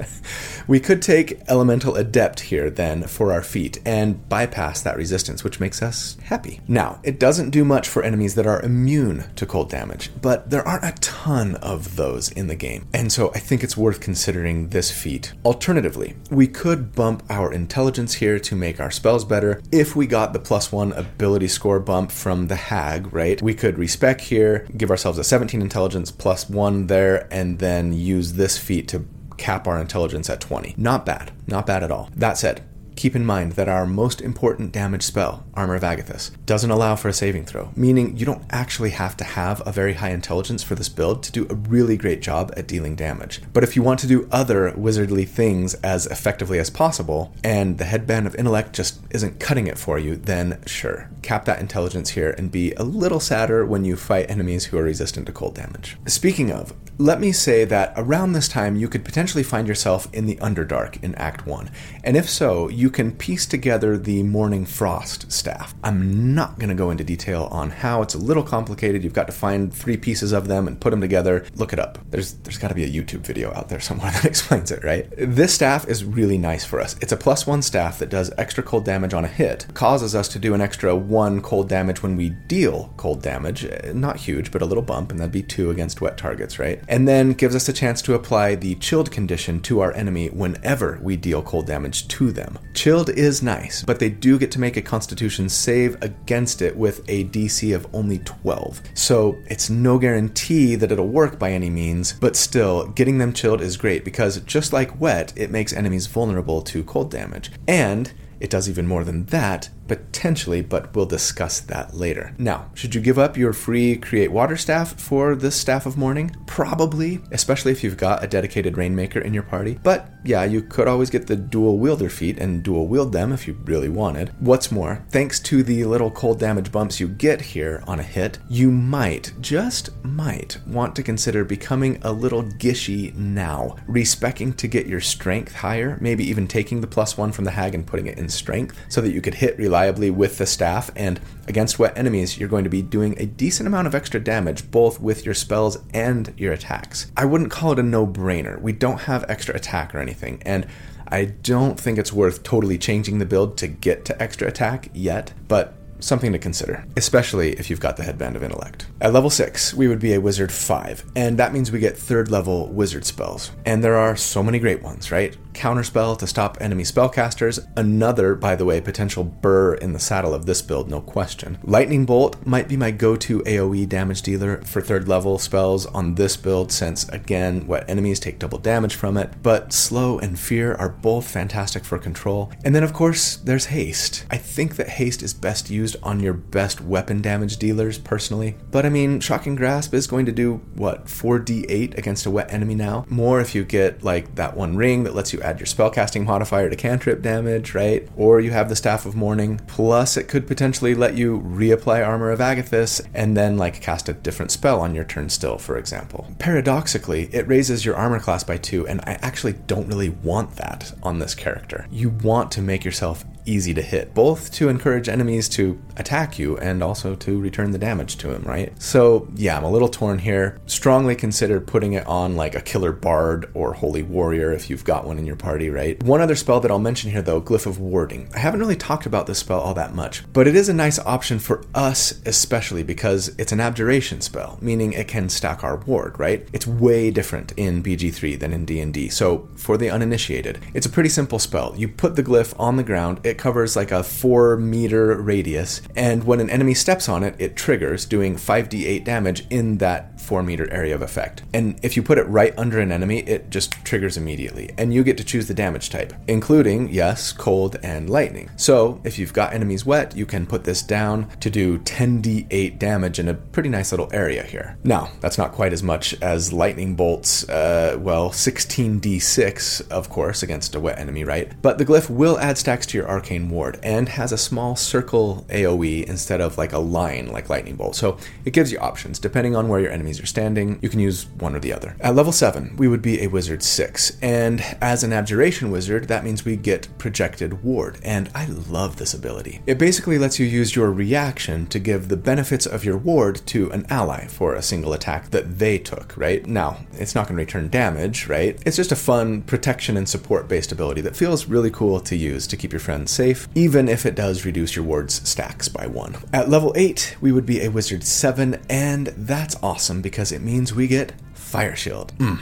[0.66, 5.60] we could take Elemental Adept here then for our feat and bypass that resistance, which
[5.60, 6.60] makes us happy.
[6.68, 10.66] Now, it doesn't do much for enemies that are immune to cold damage, but there
[10.66, 14.68] aren't a ton of those in the game, and so I think it's worth considering
[14.68, 15.32] this feat.
[15.44, 19.62] Alternatively, we could bump our intelligence here to make our spells better.
[19.70, 23.78] If we got the plus one ability score bump from the Hag, right, we could
[23.78, 28.88] respec here, give ourselves a 17 intelligence plus one there, and then use this feat
[28.88, 29.06] to
[29.42, 30.74] cap our intelligence at 20.
[30.78, 31.32] Not bad.
[31.46, 32.08] Not bad at all.
[32.14, 32.62] That said,
[32.96, 37.08] Keep in mind that our most important damage spell, Armor of Agathys, doesn't allow for
[37.08, 40.74] a saving throw, meaning you don't actually have to have a very high intelligence for
[40.74, 43.40] this build to do a really great job at dealing damage.
[43.52, 47.84] But if you want to do other wizardly things as effectively as possible, and the
[47.84, 52.34] Headband of Intellect just isn't cutting it for you, then sure, cap that intelligence here
[52.36, 55.96] and be a little sadder when you fight enemies who are resistant to cold damage.
[56.06, 60.26] Speaking of, let me say that around this time you could potentially find yourself in
[60.26, 61.70] the Underdark in Act 1.
[62.04, 65.74] And if so, you can piece together the Mourning Frost staff.
[65.82, 69.02] I'm not going to go into detail on how, it's a little complicated.
[69.02, 71.44] You've got to find three pieces of them and put them together.
[71.54, 71.98] Look it up.
[72.10, 75.08] There's there's got to be a YouTube video out there somewhere that explains it, right?
[75.16, 76.96] This staff is really nice for us.
[77.00, 80.28] It's a plus 1 staff that does extra cold damage on a hit, causes us
[80.28, 83.64] to do an extra 1 cold damage when we deal cold damage.
[83.64, 86.82] Uh, not huge, but a little bump and that'd be 2 against wet targets, right?
[86.92, 90.98] and then gives us a chance to apply the chilled condition to our enemy whenever
[91.02, 92.58] we deal cold damage to them.
[92.74, 97.04] Chilled is nice, but they do get to make a constitution save against it with
[97.08, 98.80] a DC of only 12.
[98.94, 103.60] So it's no guarantee that it'll work by any means, but still, getting them chilled
[103.60, 107.50] is great because just like wet, it makes enemies vulnerable to cold damage.
[107.68, 112.34] And it does even more than that, potentially, but we'll discuss that later.
[112.38, 116.34] Now, should you give up your free Create Water staff for this Staff of Mourning?
[116.46, 119.78] Probably, especially if you've got a dedicated Rainmaker in your party.
[119.82, 123.46] But yeah, you could always get the dual wielder feat and dual wield them if
[123.46, 124.32] you really wanted.
[124.40, 128.38] What's more, thanks to the little cold damage bumps you get here on a hit,
[128.48, 134.86] you might, just might, want to consider becoming a little gishy now, respecking to get
[134.86, 138.18] your strength higher, maybe even taking the plus one from the hag and putting it
[138.18, 140.90] in strength so that you could hit reliably with the staff.
[140.94, 144.70] And against wet enemies, you're going to be doing a decent amount of extra damage,
[144.70, 147.10] both with your spells and your attacks.
[147.16, 148.60] I wouldn't call it a no brainer.
[148.60, 150.40] We don't have extra attack or anything.
[150.46, 150.66] And
[151.08, 155.32] I don't think it's worth totally changing the build to get to extra attack yet,
[155.48, 158.86] but something to consider, especially if you've got the Headband of Intellect.
[159.00, 162.30] At level 6, we would be a Wizard 5, and that means we get third
[162.30, 163.52] level wizard spells.
[163.64, 165.36] And there are so many great ones, right?
[165.52, 167.66] counterspell to stop enemy spellcasters.
[167.76, 171.58] Another, by the way, potential burr in the saddle of this build, no question.
[171.62, 176.14] Lightning Bolt might be my go to AoE damage dealer for third level spells on
[176.14, 179.42] this build, since again, what enemies take double damage from it.
[179.42, 182.52] But Slow and Fear are both fantastic for control.
[182.64, 184.26] And then, of course, there's Haste.
[184.30, 188.56] I think that Haste is best used on your best weapon damage dealers, personally.
[188.70, 192.74] But I mean, Shocking Grasp is going to do, what, 4d8 against a wet enemy
[192.74, 193.06] now?
[193.08, 196.70] More if you get, like, that one ring that lets you add your spellcasting modifier
[196.70, 198.08] to cantrip damage, right?
[198.16, 199.60] Or you have the Staff of Mourning.
[199.66, 204.12] Plus, it could potentially let you reapply Armor of Agathys and then like cast a
[204.12, 206.28] different spell on your turn still, for example.
[206.38, 210.92] Paradoxically, it raises your armor class by two, and I actually don't really want that
[211.02, 211.86] on this character.
[211.90, 216.56] You want to make yourself easy to hit, both to encourage enemies to attack you
[216.58, 218.72] and also to return the damage to him, right?
[218.80, 220.60] So, yeah, I'm a little torn here.
[220.66, 225.06] Strongly consider putting it on like a killer bard or holy warrior if you've got
[225.06, 226.02] one in your party, right?
[226.02, 228.28] One other spell that I'll mention here though, Glyph of Warding.
[228.34, 230.98] I haven't really talked about this spell all that much, but it is a nice
[231.00, 236.18] option for us especially because it's an abjuration spell, meaning it can stack our ward,
[236.18, 236.46] right?
[236.52, 239.08] It's way different in BG3 than in D&D.
[239.08, 241.74] So, for the uninitiated, it's a pretty simple spell.
[241.76, 246.24] You put the glyph on the ground, it covers like a 4 meter radius, and
[246.24, 250.70] when an enemy steps on it, it triggers, doing 5d8 damage in that 4 meter
[250.72, 251.42] area of effect.
[251.52, 254.70] And if you put it right under an enemy, it just triggers immediately.
[254.78, 258.50] And you get to choose the damage type, including, yes, cold and lightning.
[258.56, 263.18] So if you've got enemies wet, you can put this down to do 10d8 damage
[263.18, 264.76] in a pretty nice little area here.
[264.84, 270.74] Now, that's not quite as much as lightning bolts, uh, well, 16d6, of course, against
[270.74, 271.52] a wet enemy, right?
[271.62, 275.46] But the glyph will add stacks to your arcane ward and has a small circle
[275.48, 277.96] AoE instead of like a line like lightning bolt.
[277.96, 280.78] So it gives you options depending on where your enemies are standing.
[280.82, 281.96] You can use one or the other.
[282.00, 286.24] At level 7, we would be a wizard 6, and as an abjuration wizard, that
[286.24, 289.60] means we get projected ward, and I love this ability.
[289.66, 293.70] It basically lets you use your reaction to give the benefits of your ward to
[293.72, 296.46] an ally for a single attack that they took, right?
[296.46, 298.60] Now, it's not going to return damage, right?
[298.66, 302.46] It's just a fun protection and support based ability that feels really cool to use
[302.48, 306.16] to keep your friends safe, even if it does reduce your ward's stacks by one.
[306.32, 310.74] At level 8, we would be a wizard 7, and that's awesome because it means
[310.74, 312.12] we get Fire Shield.
[312.18, 312.40] Mm.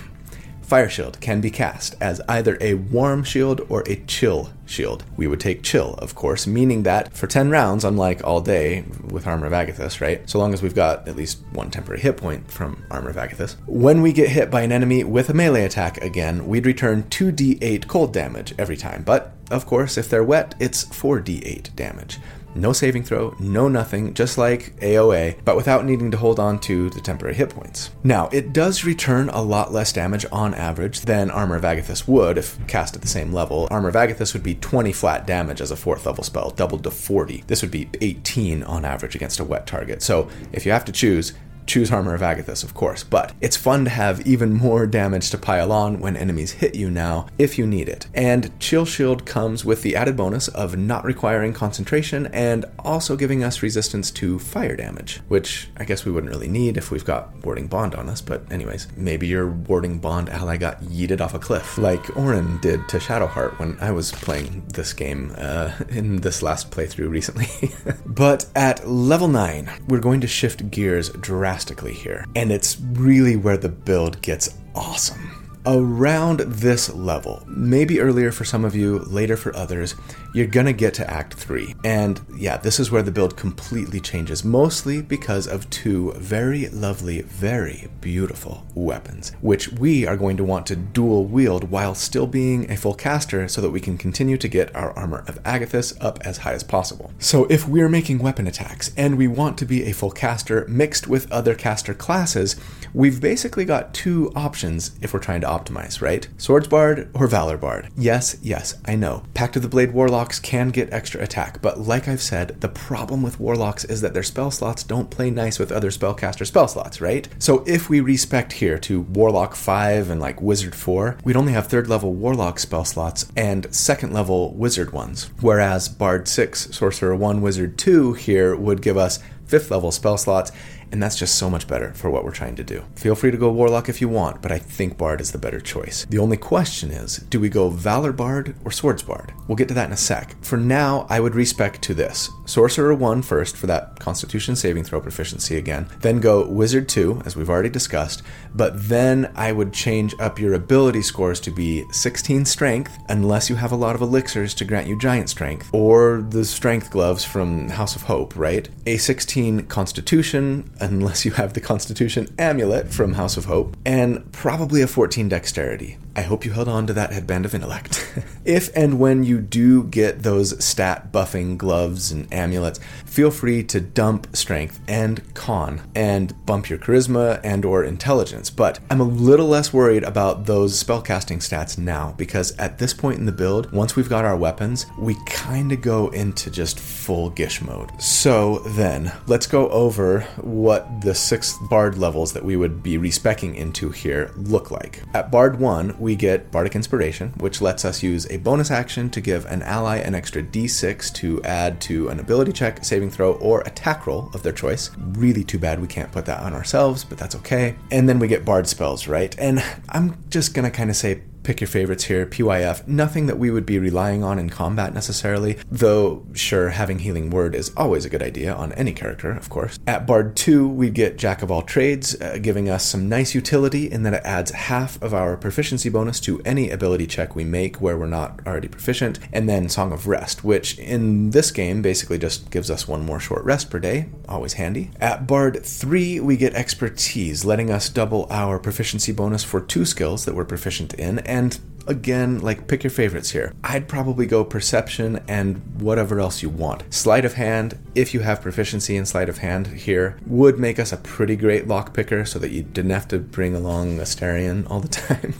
[0.70, 5.02] Fire Shield can be cast as either a warm shield or a chill shield.
[5.16, 9.26] We would take chill, of course, meaning that for 10 rounds, unlike all day with
[9.26, 10.30] Armor of Agathys, right?
[10.30, 13.56] So long as we've got at least one temporary hit point from Armor of Agathys,
[13.66, 17.88] when we get hit by an enemy with a melee attack again, we'd return 2d8
[17.88, 19.02] cold damage every time.
[19.02, 22.20] But of course, if they're wet, it's 4d8 damage.
[22.54, 26.90] No saving throw, no nothing, just like AOA, but without needing to hold on to
[26.90, 27.90] the temporary hit points.
[28.02, 32.38] Now, it does return a lot less damage on average than Armor of Agathys would
[32.38, 33.68] if cast at the same level.
[33.70, 36.90] Armor of Agathys would be 20 flat damage as a fourth level spell, doubled to
[36.90, 37.44] 40.
[37.46, 40.02] This would be 18 on average against a wet target.
[40.02, 41.34] So if you have to choose,
[41.70, 45.38] choose Armor of Agathys, of course, but it's fun to have even more damage to
[45.38, 48.08] pile on when enemies hit you now if you need it.
[48.12, 53.44] And Chill Shield comes with the added bonus of not requiring concentration and also giving
[53.44, 57.32] us resistance to fire damage, which I guess we wouldn't really need if we've got
[57.44, 61.38] Warding Bond on us, but anyways, maybe your Warding Bond ally got yeeted off a
[61.38, 66.42] cliff, like Orin did to Shadowheart when I was playing this game uh, in this
[66.42, 67.46] last playthrough recently.
[68.06, 71.59] but at level 9, we're going to shift gears drastically
[71.94, 72.26] here.
[72.36, 78.64] And it's really where the build gets awesome around this level, maybe earlier for some
[78.64, 79.94] of you, later for others,
[80.32, 81.74] you're gonna get to Act 3.
[81.84, 87.22] And yeah, this is where the build completely changes, mostly because of two very lovely,
[87.22, 92.70] very beautiful weapons, which we are going to want to dual wield while still being
[92.70, 96.18] a full caster so that we can continue to get our Armor of Agathys up
[96.24, 97.10] as high as possible.
[97.18, 101.06] So if we're making weapon attacks and we want to be a full caster mixed
[101.06, 102.56] with other caster classes,
[102.94, 106.28] we've basically got two options if we're trying to optimize, right?
[106.38, 107.88] Swords Bard or Valor Bard.
[107.96, 109.24] Yes, yes, I know.
[109.34, 113.22] Pact of the Blade Warlocks can get extra attack, but like I've said, the problem
[113.22, 117.00] with Warlocks is that their spell slots don't play nice with other spellcaster spell slots,
[117.00, 117.28] right?
[117.38, 121.66] So if we respec here to Warlock 5 and like Wizard 4, we'd only have
[121.66, 125.30] third level Warlock spell slots and second level Wizard ones.
[125.40, 130.52] Whereas Bard 6, Sorcerer 1, Wizard 2 here would give us fifth level spell slots
[130.92, 132.84] and that's just so much better for what we're trying to do.
[132.96, 135.60] Feel free to go Warlock if you want, but I think Bard is the better
[135.60, 136.06] choice.
[136.08, 139.32] The only question is do we go Valor Bard or Swords Bard?
[139.46, 140.36] We'll get to that in a sec.
[140.42, 145.00] For now, I would respec to this Sorcerer 1 first for that Constitution saving throw
[145.00, 148.22] proficiency again, then go Wizard 2, as we've already discussed,
[148.54, 153.56] but then I would change up your ability scores to be 16 Strength, unless you
[153.56, 157.68] have a lot of elixirs to grant you Giant Strength, or the Strength gloves from
[157.68, 158.68] House of Hope, right?
[158.86, 164.82] A 16 Constitution, unless you have the Constitution amulet from House of Hope, and probably
[164.82, 165.98] a 14 dexterity.
[166.16, 168.06] I hope you held on to that headband of intellect.
[168.44, 173.80] if and when you do get those stat buffing gloves and amulets, feel free to
[173.80, 178.50] dump strength and con and bump your charisma and or intelligence.
[178.50, 183.18] But I'm a little less worried about those spellcasting stats now because at this point
[183.18, 187.30] in the build, once we've got our weapons, we kind of go into just full
[187.30, 187.90] gish mode.
[188.02, 190.69] So then, let's go over what
[191.00, 195.02] the six bard levels that we would be respecking into here look like.
[195.14, 199.20] At bard 1, we get Bardic Inspiration, which lets us use a bonus action to
[199.20, 203.60] give an ally an extra d6 to add to an ability check, saving throw, or
[203.62, 204.90] attack roll of their choice.
[204.98, 207.76] Really too bad we can't put that on ourselves, but that's okay.
[207.90, 209.34] And then we get Bard spells, right?
[209.38, 212.26] And I'm just gonna kind of say pick your favorites here.
[212.26, 217.30] PYF, nothing that we would be relying on in combat necessarily, though sure, having Healing
[217.30, 219.78] Word is always a good idea on any character, of course.
[219.86, 223.90] At Bard 2, we get Jack of all trades, uh, giving us some nice utility
[223.90, 227.80] in that it adds half of our proficiency bonus to any ability check we make
[227.80, 232.18] where we're not already proficient, and then Song of Rest, which in this game basically
[232.18, 234.90] just gives us one more short rest per day, always handy.
[235.00, 240.24] At Bard 3, we get Expertise, letting us double our proficiency bonus for two skills
[240.24, 243.54] that we're proficient in and again, like pick your favorites here.
[243.62, 246.82] I'd probably go perception and whatever else you want.
[246.92, 250.92] Sleight of hand, if you have proficiency in sleight of hand here, would make us
[250.92, 254.68] a pretty great lock picker so that you didn't have to bring along a Astarion
[254.68, 255.34] all the time.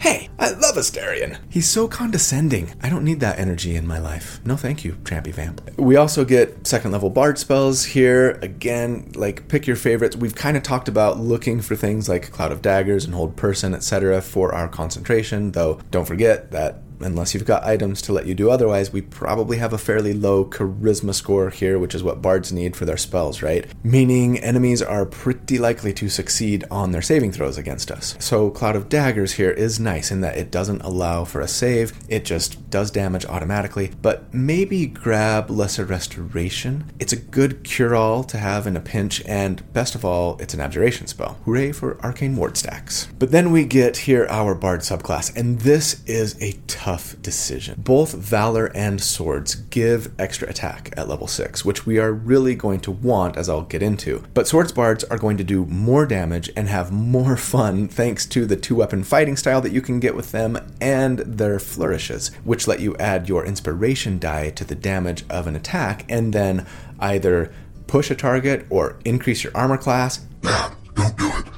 [0.00, 1.36] Hey, I love Astarion.
[1.50, 2.74] He's so condescending.
[2.82, 4.40] I don't need that energy in my life.
[4.46, 5.60] No, thank you, Trampy Vamp.
[5.78, 8.38] We also get second level bard spells here.
[8.40, 10.16] Again, like pick your favorites.
[10.16, 13.74] We've kind of talked about looking for things like Cloud of Daggers and Hold Person,
[13.74, 18.34] etc., for our concentration, though don't forget that unless you've got items to let you
[18.34, 22.52] do otherwise, we probably have a fairly low charisma score here, which is what bards
[22.52, 23.66] need for their spells, right?
[23.82, 28.16] Meaning enemies are pretty likely to succeed on their saving throws against us.
[28.18, 31.92] So Cloud of Daggers here is nice in that it doesn't allow for a save,
[32.08, 36.90] it just does damage automatically, but maybe grab Lesser Restoration.
[36.98, 40.54] It's a good cure all to have in a pinch, and best of all, it's
[40.54, 41.38] an abjuration spell.
[41.44, 43.08] Hooray for arcane ward stacks.
[43.18, 47.80] But then we get here our bard subclass, and this is a tough tough decision.
[47.80, 52.80] Both Valor and Swords give extra attack at level 6, which we are really going
[52.80, 54.24] to want, as I'll get into.
[54.34, 58.44] But Swords Bards are going to do more damage and have more fun thanks to
[58.44, 62.66] the two weapon fighting style that you can get with them and their flourishes, which
[62.66, 66.66] let you add your inspiration die to the damage of an attack and then
[66.98, 67.52] either
[67.86, 70.18] push a target or increase your armor class.
[70.42, 71.49] Don't do it.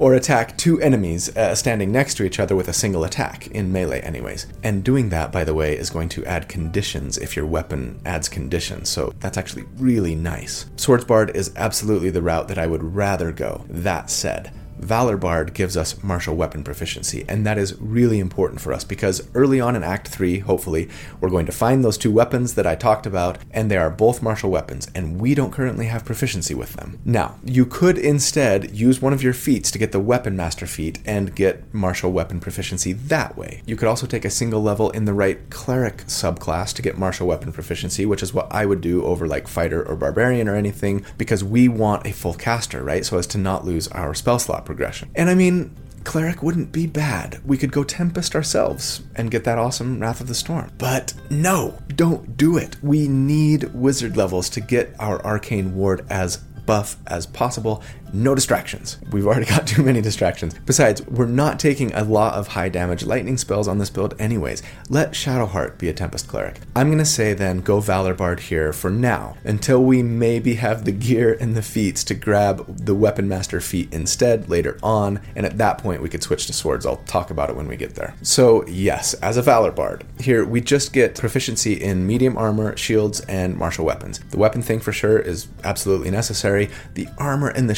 [0.00, 3.70] Or attack two enemies uh, standing next to each other with a single attack, in
[3.70, 4.46] melee, anyways.
[4.62, 8.26] And doing that, by the way, is going to add conditions if your weapon adds
[8.26, 10.70] conditions, so that's actually really nice.
[10.76, 13.66] Swordsbard is absolutely the route that I would rather go.
[13.68, 18.72] That said, Valor Bard gives us martial weapon proficiency, and that is really important for
[18.72, 20.88] us because early on in Act 3, hopefully,
[21.20, 24.22] we're going to find those two weapons that I talked about, and they are both
[24.22, 26.98] martial weapons, and we don't currently have proficiency with them.
[27.04, 30.98] Now, you could instead use one of your feats to get the Weapon Master feat
[31.04, 33.62] and get martial weapon proficiency that way.
[33.66, 37.26] You could also take a single level in the right cleric subclass to get martial
[37.26, 41.04] weapon proficiency, which is what I would do over like fighter or barbarian or anything,
[41.18, 43.04] because we want a full caster, right?
[43.04, 45.10] So as to not lose our spell slot progression.
[45.16, 47.40] And I mean, Cleric wouldn't be bad.
[47.44, 50.70] We could go Tempest ourselves and get that awesome Wrath of the Storm.
[50.78, 52.76] But no, don't do it.
[52.82, 57.82] We need wizard levels to get our arcane ward as buff as possible.
[58.12, 58.98] No distractions.
[59.12, 60.54] We've already got too many distractions.
[60.66, 64.62] Besides, we're not taking a lot of high damage lightning spells on this build, anyways.
[64.88, 66.60] Let Shadowheart be a Tempest Cleric.
[66.74, 70.92] I'm gonna say then go Valor Bard here for now, until we maybe have the
[70.92, 75.58] gear and the feats to grab the Weapon Master feat instead later on, and at
[75.58, 76.84] that point we could switch to swords.
[76.86, 78.14] I'll talk about it when we get there.
[78.22, 83.20] So, yes, as a Valor Bard, here we just get proficiency in medium armor, shields,
[83.20, 84.20] and martial weapons.
[84.30, 86.70] The weapon thing for sure is absolutely necessary.
[86.94, 87.74] The armor and the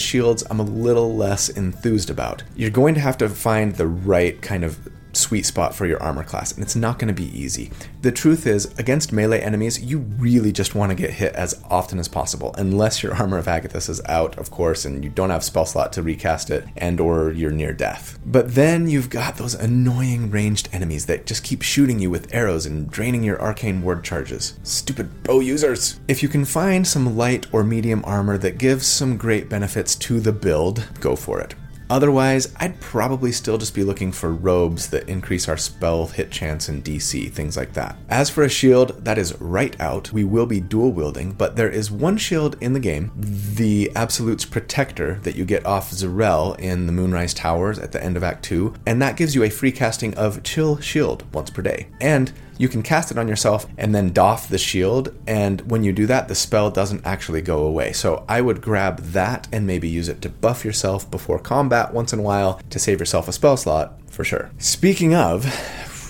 [0.51, 2.43] I'm a little less enthused about.
[2.55, 4.79] You're going to have to find the right kind of
[5.17, 7.71] sweet spot for your armor class, and it's not going to be easy.
[8.03, 11.99] The truth is, against melee enemies, you really just want to get hit as often
[11.99, 15.45] as possible, unless your armor of Agathys is out, of course, and you don't have
[15.45, 18.19] spell slot to recast it, and or you're near death.
[18.25, 22.67] But then you've got those annoying ranged enemies that just keep shooting you with arrows
[22.67, 24.59] and draining your arcane ward charges.
[24.63, 26.01] Stupid bow users!
[26.09, 30.21] If you can find some light or medium armor that gives some great benefits to
[30.21, 31.55] the build, go for it.
[31.93, 36.71] Otherwise, I'd probably still just be looking for robes that increase our spell hit chance
[36.71, 37.99] and DC, things like that.
[38.09, 40.11] As for a shield, that is right out.
[40.11, 44.47] We will be dual wielding, but there is one shield in the game, the Absolute's
[44.47, 48.43] Protector, that you get off Z'rell in the Moonrise Towers at the end of Act
[48.47, 51.89] 2, and that gives you a free casting of Chill Shield once per day.
[52.01, 55.15] And you can cast it on yourself and then doff the shield.
[55.27, 57.93] And when you do that, the spell doesn't actually go away.
[57.93, 62.13] So I would grab that and maybe use it to buff yourself before combat once
[62.13, 64.51] in a while to save yourself a spell slot for sure.
[64.59, 65.45] Speaking of,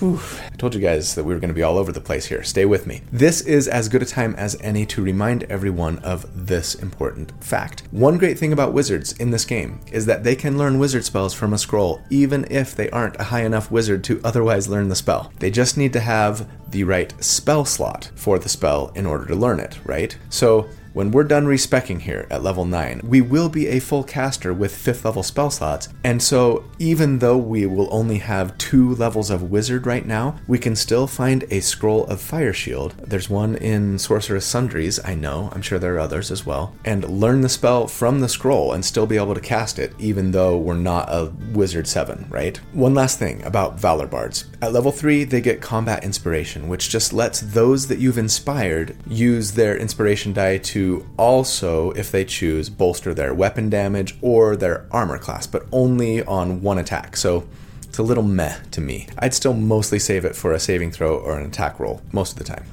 [0.03, 0.19] whew,
[0.51, 2.43] I told you guys that we were going to be all over the place here.
[2.43, 3.01] Stay with me.
[3.11, 7.83] This is as good a time as any to remind everyone of this important fact.
[7.91, 11.33] One great thing about wizards in this game is that they can learn wizard spells
[11.33, 14.95] from a scroll, even if they aren't a high enough wizard to otherwise learn the
[14.95, 15.31] spell.
[15.39, 19.35] They just need to have the right spell slot for the spell in order to
[19.35, 20.17] learn it, right?
[20.29, 24.53] So, when we're done respecking here at level 9, we will be a full caster
[24.53, 29.29] with 5th level spell slots, and so even though we will only have two levels
[29.29, 32.93] of wizard right now, we can still find a scroll of fire shield.
[32.99, 37.09] There's one in Sorcerous Sundries, I know, I'm sure there are others as well, and
[37.09, 40.57] learn the spell from the scroll and still be able to cast it, even though
[40.57, 42.57] we're not a wizard 7, right?
[42.73, 44.45] One last thing about Valor Bards.
[44.63, 49.51] At level 3, they get combat inspiration, which just lets those that you've inspired use
[49.51, 55.17] their inspiration die to also, if they choose, bolster their weapon damage or their armor
[55.17, 57.17] class, but only on one attack.
[57.17, 57.45] So
[57.81, 59.09] it's a little meh to me.
[59.19, 62.37] I'd still mostly save it for a saving throw or an attack roll most of
[62.37, 62.63] the time.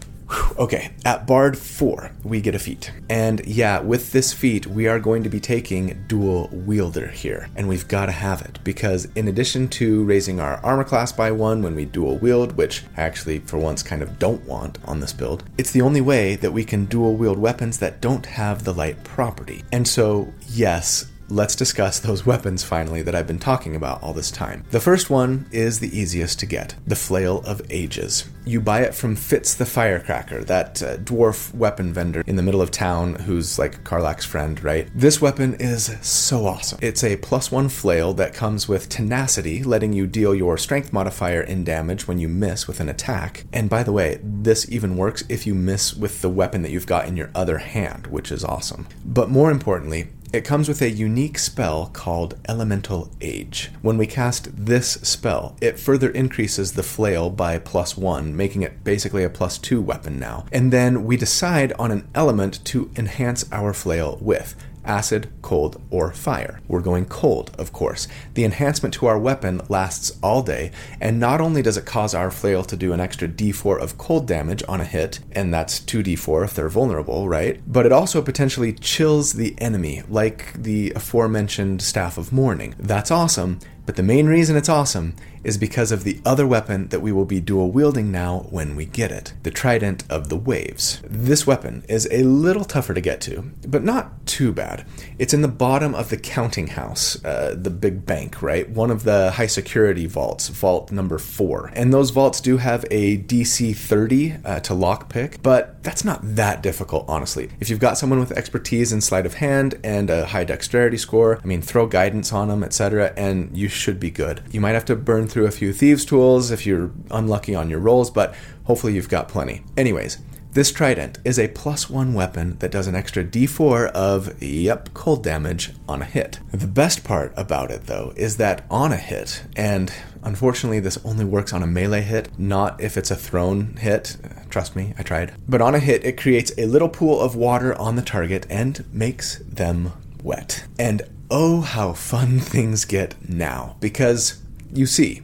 [0.59, 2.93] Okay, at Bard 4, we get a feat.
[3.09, 7.49] And yeah, with this feat, we are going to be taking Dual Wielder here.
[7.57, 11.33] And we've got to have it, because in addition to raising our armor class by
[11.33, 15.01] one when we dual wield, which I actually for once kind of don't want on
[15.01, 18.65] this build, it's the only way that we can dual wield weapons that don't have
[18.65, 19.65] the light property.
[19.73, 24.31] And so, yes, let's discuss those weapons finally that I've been talking about all this
[24.31, 24.65] time.
[24.71, 28.29] The first one is the easiest to get the Flail of Ages.
[28.45, 32.63] You buy it from Fytz the Firecracker, that uh, dwarf weapon vendor in the middle
[32.63, 34.89] of town who's like Karlach's friend, right?
[34.95, 36.79] This weapon is so awesome.
[36.83, 41.43] It's a plus one flail that comes with tenacity, letting you deal your strength modifier
[41.43, 43.45] in damage when you miss with an attack.
[43.53, 46.87] And by the way, this even works if you miss with the weapon that you've
[46.87, 48.89] got in your other hand, which is awesome.
[49.05, 53.73] But more importantly, It comes with a unique spell called Elemental Age.
[53.83, 58.85] When we cast this spell, it further increases the flail by plus one, making it
[58.85, 60.47] basically a plus two weapon now.
[60.53, 64.55] And then we decide on an element to enhance our flail with
[64.91, 66.61] acid, cold, or fire.
[66.67, 68.09] We're going cold, of course.
[68.35, 72.33] The enhancement to our weapon lasts all day, and not only does it cause our
[72.33, 76.45] flail to do an extra d4 of cold damage on a hit, and that's 2d4
[76.45, 77.61] if they're vulnerable, right?
[77.67, 82.75] But it also potentially chills the enemy, like the aforementioned Staff of Mourning.
[82.77, 87.01] That's awesome, but the main reason it's awesome is because of the other weapon that
[87.01, 91.01] we will be dual wielding now when we get it the Trident of the Waves.
[91.05, 94.87] This weapon is a little tougher to get to, but not too bad.
[95.19, 98.69] It's in the bottom of the counting house, uh, the big bank, right?
[98.69, 101.71] One of the high security vaults, vault number four.
[101.75, 106.63] And those vaults do have a DC 30 uh, to lockpick, but that's not that
[106.63, 107.51] difficult, honestly.
[107.61, 111.41] If you've got someone with expertise in sleight of hand and a high dexterity score,
[111.43, 114.43] I mean, throw guidance on them, etc., and you should be good.
[114.51, 117.81] You might have to burn through a few thieves' tools if you're unlucky on your
[117.81, 119.63] rolls, but hopefully you've got plenty.
[119.77, 120.19] Anyways,
[120.53, 125.23] this trident is a plus one weapon that does an extra d4 of, yep, cold
[125.23, 126.41] damage on a hit.
[126.51, 129.93] The best part about it, though, is that on a hit, and
[130.25, 134.17] unfortunately this only works on a melee hit, not if it's a thrown hit.
[134.51, 135.35] Trust me, I tried.
[135.49, 138.85] But on a hit, it creates a little pool of water on the target and
[138.93, 140.65] makes them wet.
[140.81, 143.77] And oh, how fun things get now.
[143.79, 144.43] Because,
[144.73, 145.23] you see,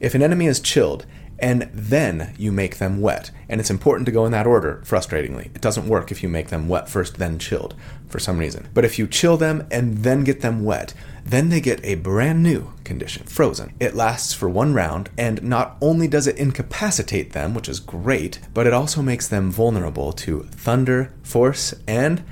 [0.00, 1.06] if an enemy is chilled,
[1.38, 3.30] and then you make them wet.
[3.48, 5.46] And it's important to go in that order, frustratingly.
[5.46, 7.74] It doesn't work if you make them wet first, then chilled,
[8.08, 8.68] for some reason.
[8.72, 12.42] But if you chill them and then get them wet, then they get a brand
[12.42, 13.74] new condition, frozen.
[13.80, 18.38] It lasts for one round, and not only does it incapacitate them, which is great,
[18.54, 22.22] but it also makes them vulnerable to thunder, force, and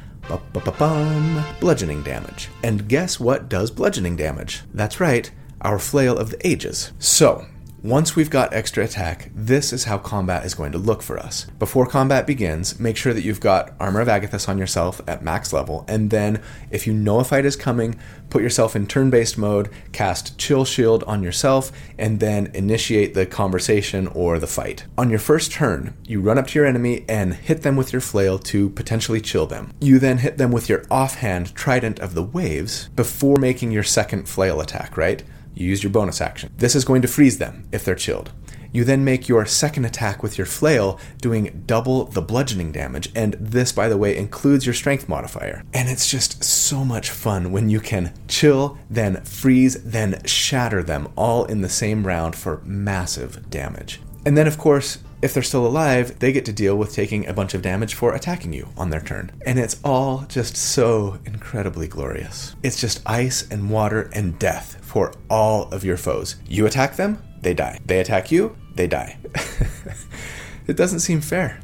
[1.61, 2.49] bludgeoning damage.
[2.63, 4.63] And guess what does bludgeoning damage?
[4.73, 5.31] That's right,
[5.63, 6.93] our flail of the ages.
[6.99, 7.47] So,
[7.83, 11.47] once we've got extra attack, this is how combat is going to look for us.
[11.59, 15.53] Before combat begins, make sure that you've got Armor of Agathys on yourself at max
[15.53, 16.41] level, and then
[16.71, 17.99] if you know a fight is coming,
[18.31, 23.27] put yourself in turn based mode, cast Chill Shield on yourself, and then initiate the
[23.27, 24.87] conversation or the fight.
[24.97, 28.01] On your first turn, you run up to your enemy and hit them with your
[28.01, 29.73] flail to potentially chill them.
[29.81, 34.29] You then hit them with your offhand Trident of the Waves before making your second
[34.29, 35.25] flail attack, right?
[35.55, 36.53] You use your bonus action.
[36.57, 38.33] This is going to freeze them if they're chilled.
[38.73, 43.35] You then make your second attack with your flail, doing double the bludgeoning damage, and
[43.35, 45.63] this, by the way, includes your strength modifier.
[45.75, 51.09] And it's just so much fun when you can chill, then freeze, then shatter them
[51.17, 54.01] all in the same round for massive damage.
[54.25, 57.33] And then, of course, if they're still alive, they get to deal with taking a
[57.33, 59.31] bunch of damage for attacking you on their turn.
[59.47, 62.57] And it's all just so incredibly glorious.
[62.63, 66.37] It's just ice and water and death for all of your foes.
[66.47, 67.81] You attack them, they die.
[67.87, 69.17] They attack you, they die.
[70.67, 71.61] it doesn't seem fair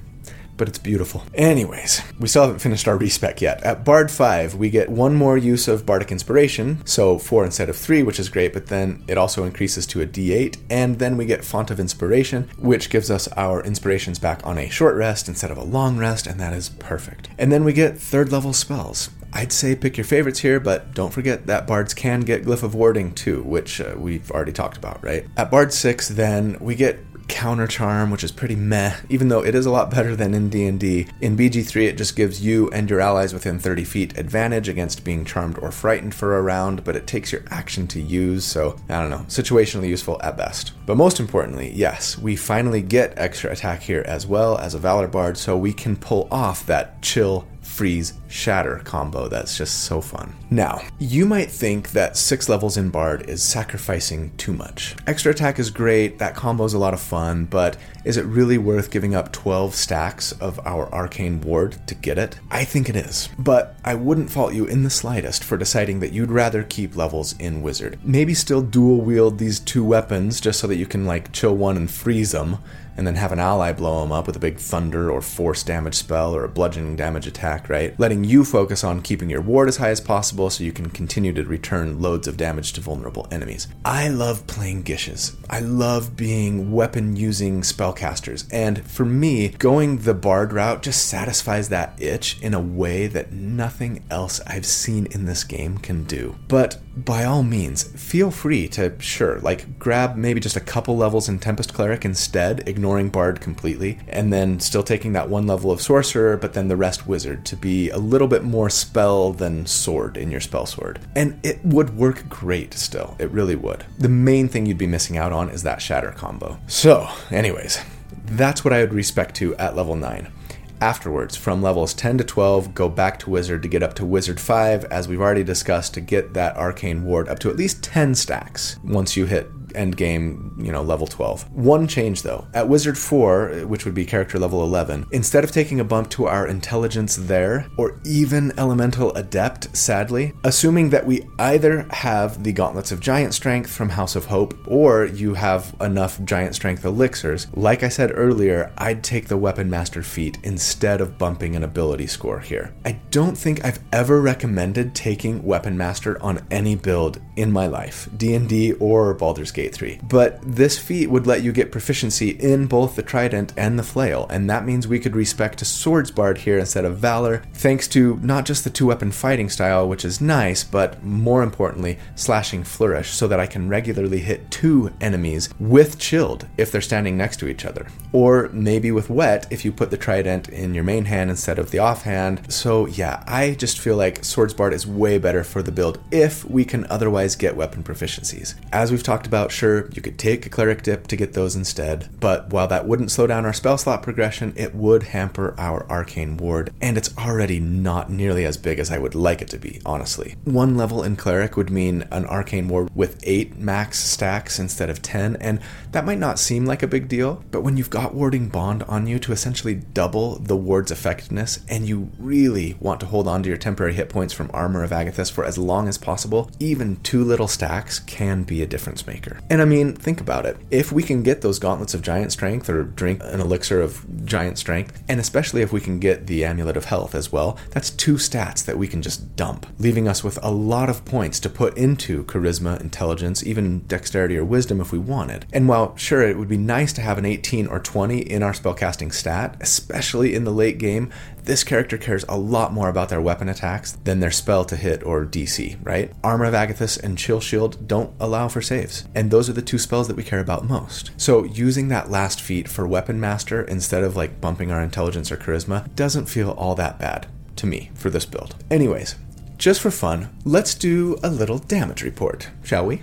[0.59, 1.23] but it's beautiful.
[1.35, 3.63] Anyways, we still haven't finished our respec yet.
[3.63, 7.77] At Bard 5, we get one more use of Bardic Inspiration, so 4 instead of
[7.77, 11.27] 3, which is great, but then it also increases to a D8, and then we
[11.27, 15.53] get Font of Inspiration, which gives us our inspirations back on a short rest instead
[15.53, 17.29] of a long rest, and that is perfect.
[17.39, 19.11] And then we get third level spells.
[19.33, 22.75] I'd say pick your favorites here, but don't forget that bards can get Glyph of
[22.75, 25.27] Warding too, which uh, we've already talked about, right?
[25.37, 26.99] At Bard 6, then, we get
[27.29, 30.49] counter charm which is pretty meh even though it is a lot better than in
[30.49, 35.05] d&d in bg3 it just gives you and your allies within 30 feet advantage against
[35.05, 38.75] being charmed or frightened for a round but it takes your action to use so
[38.89, 43.53] i don't know situationally useful at best but most importantly yes we finally get extra
[43.53, 47.47] attack here as well as a valor bard so we can pull off that chill
[47.69, 50.35] freeze shatter combo that's just so fun.
[50.51, 54.97] Now, you might think that six levels in Bard is sacrificing too much.
[55.07, 58.59] Extra attack is great, that combo is a lot of fun, but is it really
[58.59, 62.41] worth giving up 12 stacks of our arcane ward to get it?
[62.51, 63.29] I think it is.
[63.39, 67.39] But I wouldn't fault you in the slightest for deciding that you'd rather keep levels
[67.39, 67.99] in Wizard.
[68.03, 71.77] Maybe still dual wield these two weapons just so that you can like chill one
[71.77, 72.59] and freeze them
[72.99, 75.95] and then have an ally blow them up with a big thunder or force damage
[75.95, 77.99] spell or a bludgeoning damage attack, right?
[77.99, 81.33] Letting you focus on keeping your ward as high as possible so you can continue
[81.33, 83.69] to return loads of damage to vulnerable enemies.
[83.85, 85.37] I love playing Gishes.
[85.49, 91.69] I love being weapon using spellcasters, and for me, going the bard route just satisfies
[91.69, 96.35] that itch in a way that nothing else I've seen in this game can do.
[96.49, 101.29] But by all means, feel free to, sure, like grab maybe just a couple levels
[101.29, 105.83] in Tempest Cleric instead, ignoring Bard completely, and then still taking that one level of
[105.83, 110.17] Sorcerer, but then the rest Wizard to be a little bit more spell than sword
[110.17, 110.99] in your spell sword.
[111.15, 113.15] And it would work great still.
[113.19, 113.85] It really would.
[113.99, 116.59] The main thing you'd be missing out on is that Shatter combo.
[116.67, 117.79] So, anyways,
[118.25, 120.33] that's what I would respec to at level 9.
[120.81, 124.41] Afterwards, from levels 10 to 12, go back to Wizard to get up to Wizard
[124.41, 128.15] 5, as we've already discussed, to get that Arcane Ward up to at least 10
[128.15, 131.51] stacks once you hit end game, you know, level 12.
[131.53, 132.47] One change though.
[132.53, 136.27] At Wizard 4, which would be character level 11, instead of taking a bump to
[136.27, 142.93] our intelligence there, or even elemental adept, sadly, assuming that we either have the gauntlets
[142.93, 147.83] of giant strength from House of Hope, or you have enough giant strength elixirs, like
[147.83, 152.41] I said earlier, I'd take the Weapon Master feat instead of bumping an ability score
[152.41, 152.75] here.
[152.85, 158.09] I don't think I've ever recommended taking Weapon Master on any build in my life,
[158.17, 160.01] D&D or Baldur's Gate 3.
[160.03, 164.27] But this feat would let you get proficiency in both the trident and the flail,
[164.31, 168.19] and that means we could respec a swords bard here instead of valor, thanks to
[168.23, 173.11] not just the two weapon fighting style, which is nice, but more importantly, slashing flourish,
[173.11, 177.49] so that I can regularly hit two enemies with chilled if they're standing next to
[177.49, 177.89] each other.
[178.13, 181.71] Or maybe with wet if you put the trident in your main hand instead of
[181.71, 182.53] the offhand.
[182.53, 186.45] So yeah, I just feel like swords bard is way better for the build if
[186.45, 188.55] we can otherwise get weapon proficiencies.
[188.73, 192.51] As we've talked about, you could take a cleric dip to get those instead, but
[192.51, 196.71] while that wouldn't slow down our spell slot progression, it would hamper our arcane ward,
[196.81, 200.37] and it's already not nearly as big as I would like it to be, honestly.
[200.45, 205.03] One level in cleric would mean an arcane ward with 8 max stacks instead of
[205.03, 205.61] 10, and
[205.93, 209.07] that might not seem like a big deal, but when you've got warding bond on
[209.07, 213.49] you to essentially double the ward's effectiveness, and you really want to hold on to
[213.49, 217.25] your temporary hit points from Armor of Agathys for as long as possible, even two
[217.25, 219.38] little stacks can be a difference maker.
[219.51, 220.57] And I mean, think about it.
[220.71, 224.59] If we can get those gauntlets of giant strength or drink an elixir of giant
[224.59, 228.15] strength, and especially if we can get the amulet of health as well, that's two
[228.15, 231.77] stats that we can just dump, leaving us with a lot of points to put
[231.77, 235.47] into charisma, intelligence, even dexterity or wisdom if we wanted.
[235.53, 238.53] And while sure it would be nice to have an 18 or 20 in our
[238.53, 241.11] spellcasting stat, especially in the late game,
[241.49, 245.03] this character cares a lot more about their weapon attacks than their spell to hit
[245.03, 246.13] or DC, right?
[246.23, 249.79] Armor of Agathys and Chill Shield don't allow for saves, and those are the two
[249.79, 251.11] spells that we care about most.
[251.17, 255.39] So using that last feat for Weapon Master instead of like bumping our intelligence or
[255.39, 257.27] charisma doesn't feel all that bad
[257.57, 258.55] to me for this build.
[258.71, 259.17] Anyways,
[259.57, 263.01] just for fun, let's do a little damage report, shall we?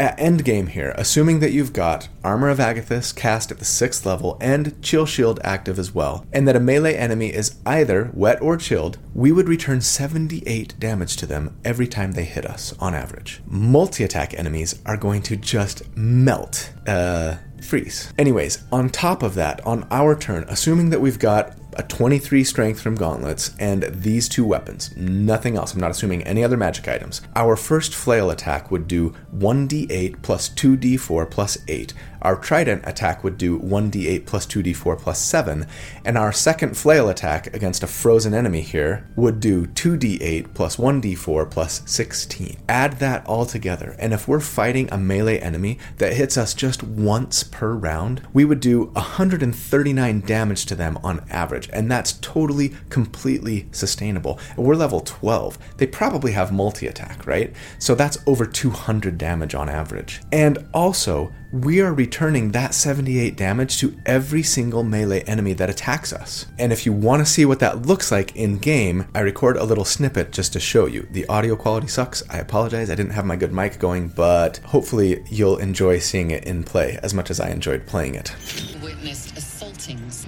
[0.00, 4.38] At endgame here, assuming that you've got Armor of Agathys cast at the 6th level
[4.40, 8.56] and Chill Shield active as well, and that a melee enemy is either wet or
[8.56, 13.42] chilled, we would return 78 damage to them every time they hit us, on average.
[13.46, 16.72] Multi attack enemies are going to just melt.
[16.86, 18.10] Uh, freeze.
[18.16, 22.78] Anyways, on top of that, on our turn, assuming that we've got a 23 strength
[22.78, 27.22] from gauntlets and these two weapons, nothing else, I'm not assuming any other magic items,
[27.34, 31.94] our first flail attack would do 1d8 plus 2d4 plus 8.
[32.22, 35.66] Our trident attack would do 1d8 plus 2d4 plus 7,
[36.04, 41.50] and our second flail attack against a frozen enemy here would do 2d8 plus 1d4
[41.50, 42.58] plus 16.
[42.68, 46.82] Add that all together, and if we're fighting a melee enemy that hits us just
[46.82, 52.74] once per round, we would do 139 damage to them on average, and that's totally,
[52.88, 54.38] completely sustainable.
[54.56, 55.58] And we're level 12.
[55.76, 57.54] They probably have multi attack, right?
[57.78, 60.20] So that's over 200 damage on average.
[60.32, 66.12] And also, we are returning that 78 damage to every single melee enemy that attacks
[66.12, 66.46] us.
[66.58, 69.64] And if you want to see what that looks like in game, I record a
[69.64, 71.08] little snippet just to show you.
[71.10, 72.22] The audio quality sucks.
[72.30, 72.88] I apologize.
[72.88, 77.00] I didn't have my good mic going, but hopefully you'll enjoy seeing it in play
[77.02, 78.32] as much as I enjoyed playing it.
[78.80, 80.26] Witnessed assaultings.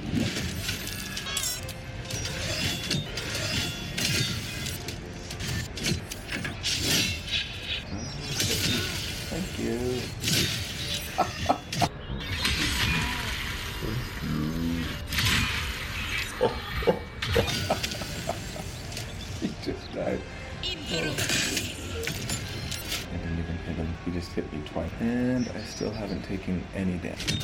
[26.74, 27.41] Any damage.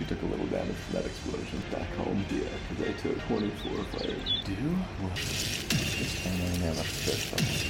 [0.00, 1.62] She took a little damage from that explosion.
[1.70, 4.16] Back home, yeah, because I took 24 fire.
[4.46, 4.54] Do?
[6.24, 7.60] Hang on there, let's fish this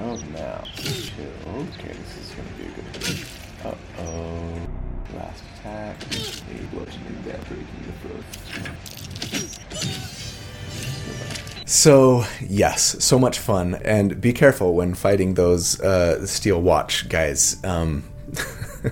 [0.00, 0.64] Oh, now.
[1.76, 3.72] Okay, this is gonna be a good one.
[3.72, 4.68] Uh oh.
[5.18, 5.96] Last attack.
[6.02, 6.06] A
[6.74, 7.84] bludgeoning that breaking
[9.84, 10.07] the.
[11.68, 13.74] So, yes, so much fun.
[13.84, 17.62] And be careful when fighting those uh, steel watch guys.
[17.62, 18.04] Um,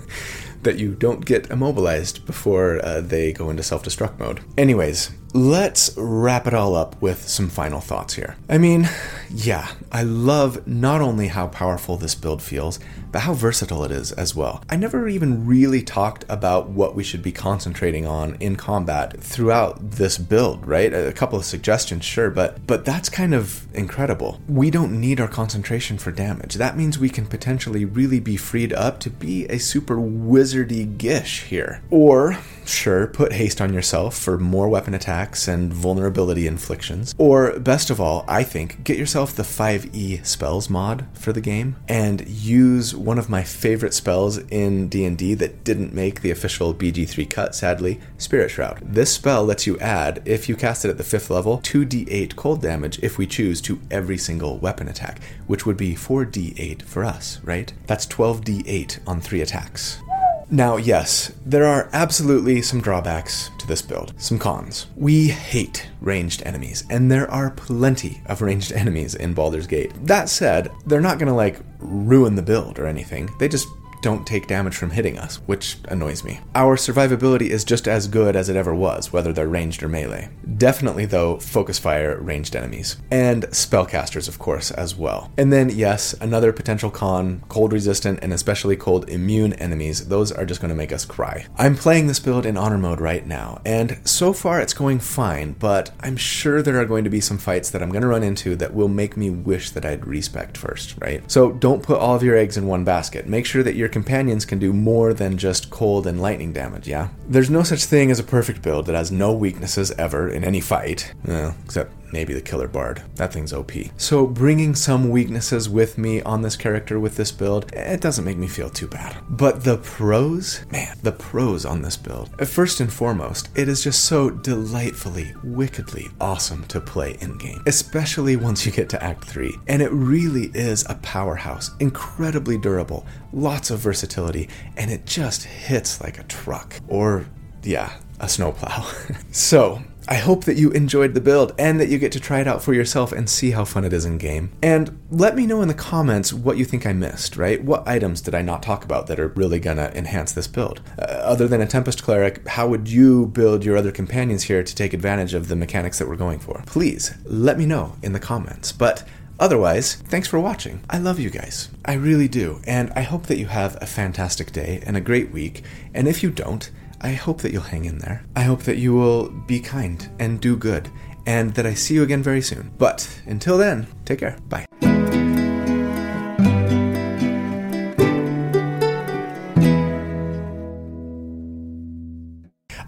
[0.66, 4.40] that you don't get immobilized before uh, they go into self destruct mode.
[4.58, 8.36] Anyways, let's wrap it all up with some final thoughts here.
[8.48, 8.88] I mean,
[9.30, 12.80] yeah, I love not only how powerful this build feels,
[13.16, 14.62] but how versatile it is as well.
[14.68, 19.92] I never even really talked about what we should be concentrating on in combat throughout
[19.92, 20.92] this build, right?
[20.92, 24.42] A couple of suggestions, sure, but but that's kind of incredible.
[24.46, 26.56] We don't need our concentration for damage.
[26.56, 31.44] That means we can potentially really be freed up to be a super wizardy gish
[31.44, 31.80] here.
[31.90, 32.36] Or
[32.66, 37.14] Sure, put haste on yourself for more weapon attacks and vulnerability inflictions.
[37.16, 41.76] Or, best of all, I think, get yourself the 5e spells mod for the game
[41.88, 47.30] and use one of my favorite spells in D&D that didn't make the official BG3
[47.30, 48.80] cut, sadly, Spirit Shroud.
[48.82, 52.60] This spell lets you add, if you cast it at the 5th level, 2d8 cold
[52.60, 57.38] damage if we choose to every single weapon attack, which would be 4d8 for us,
[57.44, 57.72] right?
[57.86, 60.00] That's 12d8 on 3 attacks.
[60.48, 64.86] Now, yes, there are absolutely some drawbacks to this build, some cons.
[64.94, 69.92] We hate ranged enemies, and there are plenty of ranged enemies in Baldur's Gate.
[70.06, 73.68] That said, they're not gonna like ruin the build or anything, they just
[74.06, 76.38] don't take damage from hitting us, which annoys me.
[76.54, 80.28] Our survivability is just as good as it ever was, whether they're ranged or melee.
[80.56, 82.98] Definitely, though, focus fire ranged enemies.
[83.10, 85.32] And spellcasters, of course, as well.
[85.36, 90.06] And then, yes, another potential con cold resistant and especially cold immune enemies.
[90.06, 91.44] Those are just going to make us cry.
[91.56, 95.54] I'm playing this build in honor mode right now, and so far it's going fine,
[95.54, 98.22] but I'm sure there are going to be some fights that I'm going to run
[98.22, 101.28] into that will make me wish that I'd respec first, right?
[101.28, 103.26] So don't put all of your eggs in one basket.
[103.26, 107.08] Make sure that your companions can do more than just cold and lightning damage, yeah?
[107.26, 110.60] There's no such thing as a perfect build that has no weaknesses ever in any
[110.60, 113.02] fight, well, except maybe the killer bard.
[113.16, 113.72] That thing's OP.
[113.96, 118.36] So bringing some weaknesses with me on this character with this build, it doesn't make
[118.36, 119.16] me feel too bad.
[119.28, 122.30] But the pros, man, the pros on this build.
[122.46, 128.36] First and foremost, it is just so delightfully, wickedly awesome to play in game, especially
[128.36, 129.54] once you get to Act 3.
[129.68, 136.00] And it really is a powerhouse, incredibly durable, lots of versatility, and it just hits
[136.00, 136.80] like a truck.
[136.88, 137.26] Or,
[137.62, 138.86] yeah, a snowplow.
[139.30, 142.46] so, I hope that you enjoyed the build and that you get to try it
[142.46, 144.52] out for yourself and see how fun it is in game.
[144.62, 147.62] And let me know in the comments what you think I missed, right?
[147.62, 150.80] What items did I not talk about that are really gonna enhance this build?
[150.98, 154.74] Uh, other than a Tempest Cleric, how would you build your other companions here to
[154.74, 156.62] take advantage of the mechanics that we're going for?
[156.66, 158.72] Please let me know in the comments.
[158.72, 159.02] But
[159.38, 160.80] Otherwise, thanks for watching.
[160.88, 161.68] I love you guys.
[161.84, 162.62] I really do.
[162.66, 165.62] And I hope that you have a fantastic day and a great week.
[165.92, 166.70] And if you don't,
[167.00, 168.24] I hope that you'll hang in there.
[168.34, 170.90] I hope that you will be kind and do good,
[171.26, 172.72] and that I see you again very soon.
[172.78, 174.36] But until then, take care.
[174.48, 174.66] Bye.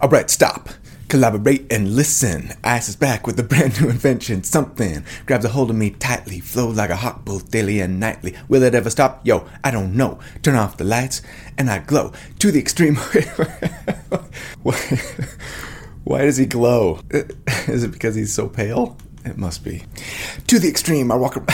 [0.01, 0.69] Alright, stop.
[1.09, 2.53] Collaborate and listen.
[2.63, 4.43] Ice is back with a brand new invention.
[4.43, 8.35] Something grabs a hold of me tightly, flow like a hawk both daily and nightly.
[8.47, 9.25] Will it ever stop?
[9.25, 10.19] Yo, I don't know.
[10.43, 11.23] Turn off the lights
[11.57, 12.95] and I glow to the extreme.
[16.03, 16.99] Why, does he glow?
[17.67, 18.95] Is it because he's so pale?
[19.25, 19.83] It must be.
[20.47, 21.37] To the extreme, I walk.
[21.37, 21.45] ar-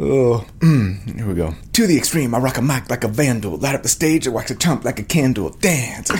[0.00, 1.54] Oh, here we go.
[1.72, 3.56] To the extreme, I rock a mic like a vandal.
[3.56, 5.50] Light up the stage, I wax a chump like a candle.
[5.50, 6.12] Dance.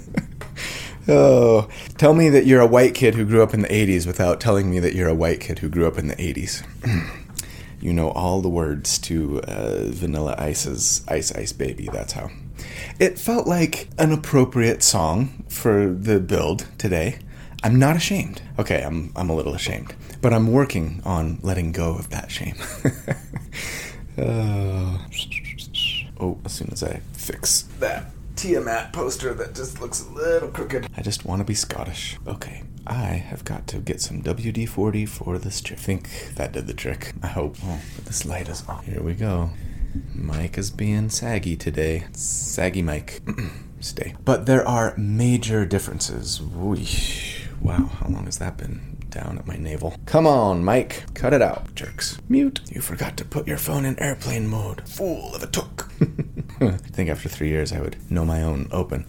[1.08, 4.38] oh, tell me that you're a white kid who grew up in the 80s without
[4.38, 6.62] telling me that you're a white kid who grew up in the 80s.
[7.80, 12.30] you know all the words to uh, Vanilla Ice's Ice Ice Baby, that's how.
[12.98, 17.18] It felt like an appropriate song for the build today.
[17.62, 18.42] I'm not ashamed.
[18.58, 19.94] Okay, I'm, I'm a little ashamed.
[20.20, 22.56] But I'm working on letting go of that shame.
[24.18, 24.98] Uh,
[26.18, 28.06] oh, as soon as I fix that
[28.36, 32.18] Tiamat poster that just looks a little crooked, I just want to be Scottish.
[32.26, 35.78] Okay, I have got to get some WD 40 for this trick.
[35.78, 37.14] I think that did the trick.
[37.22, 37.56] I hope.
[37.64, 38.84] Oh, but this light is on.
[38.84, 39.50] Here we go.
[40.14, 42.04] Mike is being saggy today.
[42.12, 43.22] Saggy Mike.
[43.80, 44.14] Stay.
[44.24, 46.42] But there are major differences.
[46.42, 49.94] Wow, how long has that been down at my navel?
[50.06, 51.04] Come on, Mike.
[51.14, 52.18] Cut it out, jerks.
[52.28, 52.60] Mute.
[52.70, 54.88] You forgot to put your phone in airplane mode.
[54.88, 55.90] Fool of a took.
[56.60, 59.06] I think after three years I would know my own open.